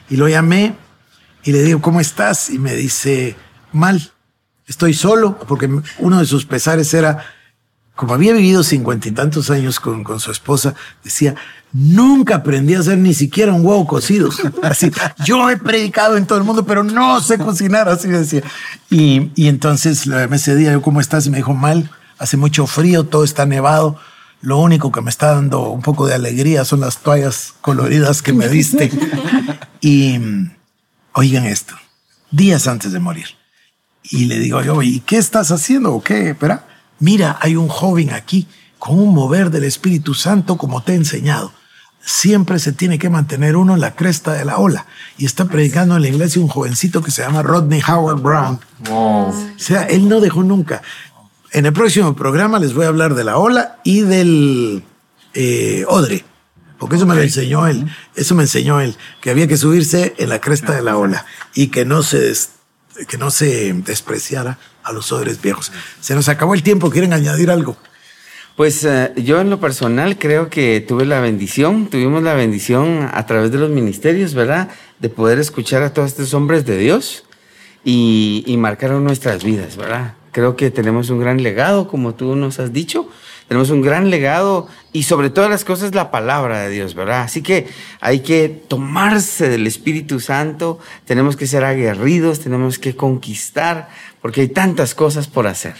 [0.10, 0.76] Y lo llamé
[1.44, 2.50] y le digo, ¿cómo estás?
[2.50, 3.36] Y me dice,
[3.72, 4.12] mal,
[4.68, 5.70] estoy solo, porque
[6.00, 7.26] uno de sus pesares era
[7.96, 11.36] como había vivido cincuenta y tantos años con, con, su esposa, decía,
[11.76, 14.30] nunca aprendí a hacer ni siquiera un huevo cocido.
[14.64, 14.90] Así,
[15.26, 18.44] yo he predicado en todo el mundo, pero no sé cocinar, así decía.
[18.90, 21.28] Y, y entonces ese día, yo, ¿cómo estás?
[21.28, 24.00] Y me dijo, mal, hace mucho frío, todo está nevado.
[24.42, 28.32] Lo único que me está dando un poco de alegría son las toallas coloridas que
[28.32, 28.90] me diste.
[29.82, 30.18] y
[31.14, 31.76] oigan esto,
[32.32, 33.28] días antes de morir.
[34.04, 36.30] Y le digo yo, ¿y qué estás haciendo o qué?
[36.30, 36.66] Espera
[37.00, 38.48] mira, hay un joven aquí
[38.80, 41.52] con un mover del Espíritu Santo como te he enseñado.
[42.08, 44.86] Siempre se tiene que mantener uno en la cresta de la ola.
[45.18, 48.60] Y está predicando en la iglesia un jovencito que se llama Rodney Howard Brown.
[48.92, 50.84] O sea, él no dejó nunca.
[51.52, 54.84] En el próximo programa les voy a hablar de la ola y del
[55.34, 56.24] eh, odre.
[56.78, 57.88] Porque eso me lo enseñó él.
[58.16, 58.96] Eso me enseñó él.
[59.20, 61.26] Que había que subirse en la cresta de la ola
[61.56, 62.34] y que no se,
[63.08, 65.72] que no se despreciara a los odres viejos.
[66.02, 67.78] Se nos acabó el tiempo, ¿quieren añadir algo?
[68.56, 73.26] Pues eh, yo en lo personal creo que tuve la bendición, tuvimos la bendición a
[73.26, 74.70] través de los ministerios, ¿verdad?
[75.00, 77.26] De poder escuchar a todos estos hombres de Dios
[77.84, 80.14] y, y marcaron nuestras vidas, ¿verdad?
[80.32, 83.10] Creo que tenemos un gran legado, como tú nos has dicho,
[83.50, 87.24] tenemos un gran legado y sobre todas las cosas la palabra de Dios, ¿verdad?
[87.24, 87.68] Así que
[88.00, 93.90] hay que tomarse del Espíritu Santo, tenemos que ser aguerridos, tenemos que conquistar,
[94.22, 95.76] porque hay tantas cosas por hacer.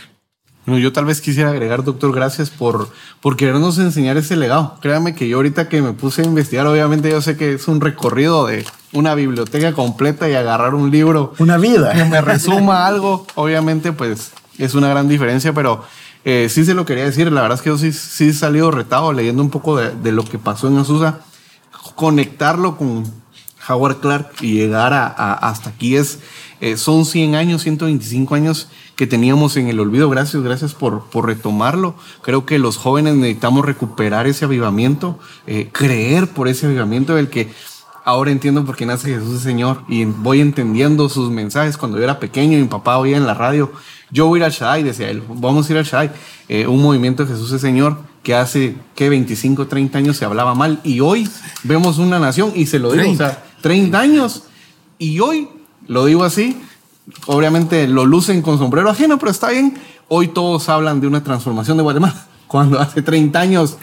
[0.66, 2.90] No, yo tal vez quisiera agregar, doctor, gracias por,
[3.22, 4.78] por querernos enseñar ese legado.
[4.82, 7.82] Créame que yo ahorita que me puse a investigar, obviamente yo sé que es un
[7.82, 11.34] recorrido de una biblioteca completa y agarrar un libro.
[11.38, 11.94] Una vida.
[11.94, 13.28] Que me resuma algo.
[13.36, 15.84] Obviamente, pues es una gran diferencia, pero
[16.24, 18.72] eh, sí se lo quería decir, la verdad es que yo sí, sí he salido
[18.72, 21.20] retado leyendo un poco de, lo que pasó en Azusa.
[21.94, 23.06] Conectarlo con
[23.70, 26.20] Howard Clark y llegar a, hasta aquí es,
[26.62, 30.10] eh, son 100 años, 125 años que teníamos en el olvido.
[30.10, 31.96] Gracias, gracias por, por retomarlo.
[32.22, 37.50] Creo que los jóvenes necesitamos recuperar ese avivamiento, eh, creer por ese avivamiento del que
[38.04, 41.78] ahora entiendo por qué nace Jesús el Señor y voy entendiendo sus mensajes.
[41.78, 43.72] Cuando yo era pequeño, mi papá oía en la radio
[44.12, 46.12] yo voy a ir al Shaddai, decía él, vamos a ir al Shaddai.
[46.48, 50.54] Eh, un movimiento de Jesús el Señor que hace, que 25, 30 años se hablaba
[50.54, 51.28] mal y hoy
[51.64, 53.24] vemos una nación y se lo digo, 30.
[53.24, 54.44] o sea, 30 años
[54.98, 55.50] y hoy,
[55.88, 56.62] lo digo así,
[57.28, 59.78] obviamente lo lucen con sombrero ajeno, pero está bien,
[60.08, 63.78] hoy todos hablan de una transformación de Guatemala cuando hace 30 años.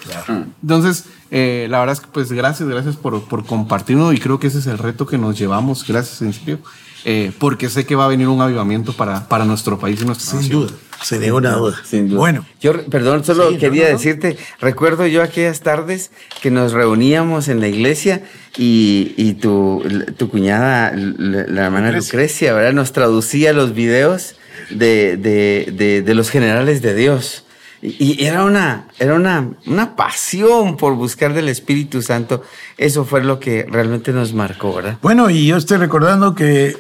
[0.63, 4.49] Entonces, eh, la verdad es que pues gracias, gracias por, por compartirlo y creo que
[4.49, 6.59] ese es el reto que nos llevamos, gracias en serio.
[7.05, 10.41] Eh, porque sé que va a venir un avivamiento para, para nuestro país y nuestra
[10.41, 10.71] Sin duda,
[11.03, 11.81] sin ninguna duda.
[11.85, 12.19] Sin duda.
[12.19, 12.47] Bueno.
[12.61, 18.23] Yo, perdón, solo quería decirte, recuerdo yo aquellas tardes que nos reuníamos en la iglesia
[18.57, 19.83] y, y tu,
[20.17, 22.73] tu, cuñada, la, hermana Lucrecia, ¿verdad?
[22.73, 24.37] Nos traducía los videos
[24.71, 27.45] de, de, de, de los generales de Dios.
[27.85, 32.45] Y era una, era una, una pasión por buscar del Espíritu Santo.
[32.79, 34.99] Eso fue lo que realmente nos marcó, ¿verdad?
[35.03, 36.77] Bueno, y yo estoy recordando que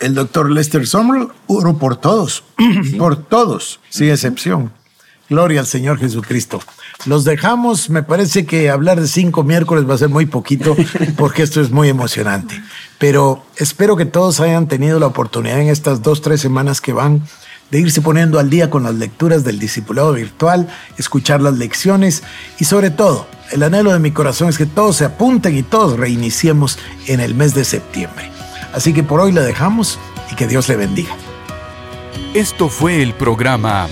[0.00, 2.44] el doctor Lester Summerall oró por todos,
[2.98, 4.72] por todos, sin excepción.
[5.30, 6.60] Gloria al Señor Jesucristo.
[7.06, 7.88] los dejamos.
[7.88, 10.76] Me parece que hablar de cinco miércoles va a ser muy poquito
[11.16, 12.62] porque esto es muy emocionante.
[12.98, 17.22] Pero espero que todos hayan tenido la oportunidad en estas dos, tres semanas que van
[17.70, 20.68] de irse poniendo al día con las lecturas del discipulado virtual,
[20.98, 22.22] escuchar las lecciones
[22.58, 25.98] y sobre todo, el anhelo de mi corazón es que todos se apunten y todos
[25.98, 28.33] reiniciemos en el mes de septiembre.
[28.74, 29.98] Así que por hoy le dejamos
[30.30, 31.14] y que Dios le bendiga.
[32.34, 33.86] Esto fue el programa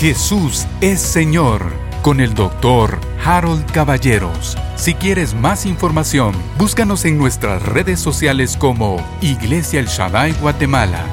[0.00, 4.56] Jesús es Señor con el doctor Harold Caballeros.
[4.76, 11.04] Si quieres más información, búscanos en nuestras redes sociales como Iglesia El Shaddai Guatemala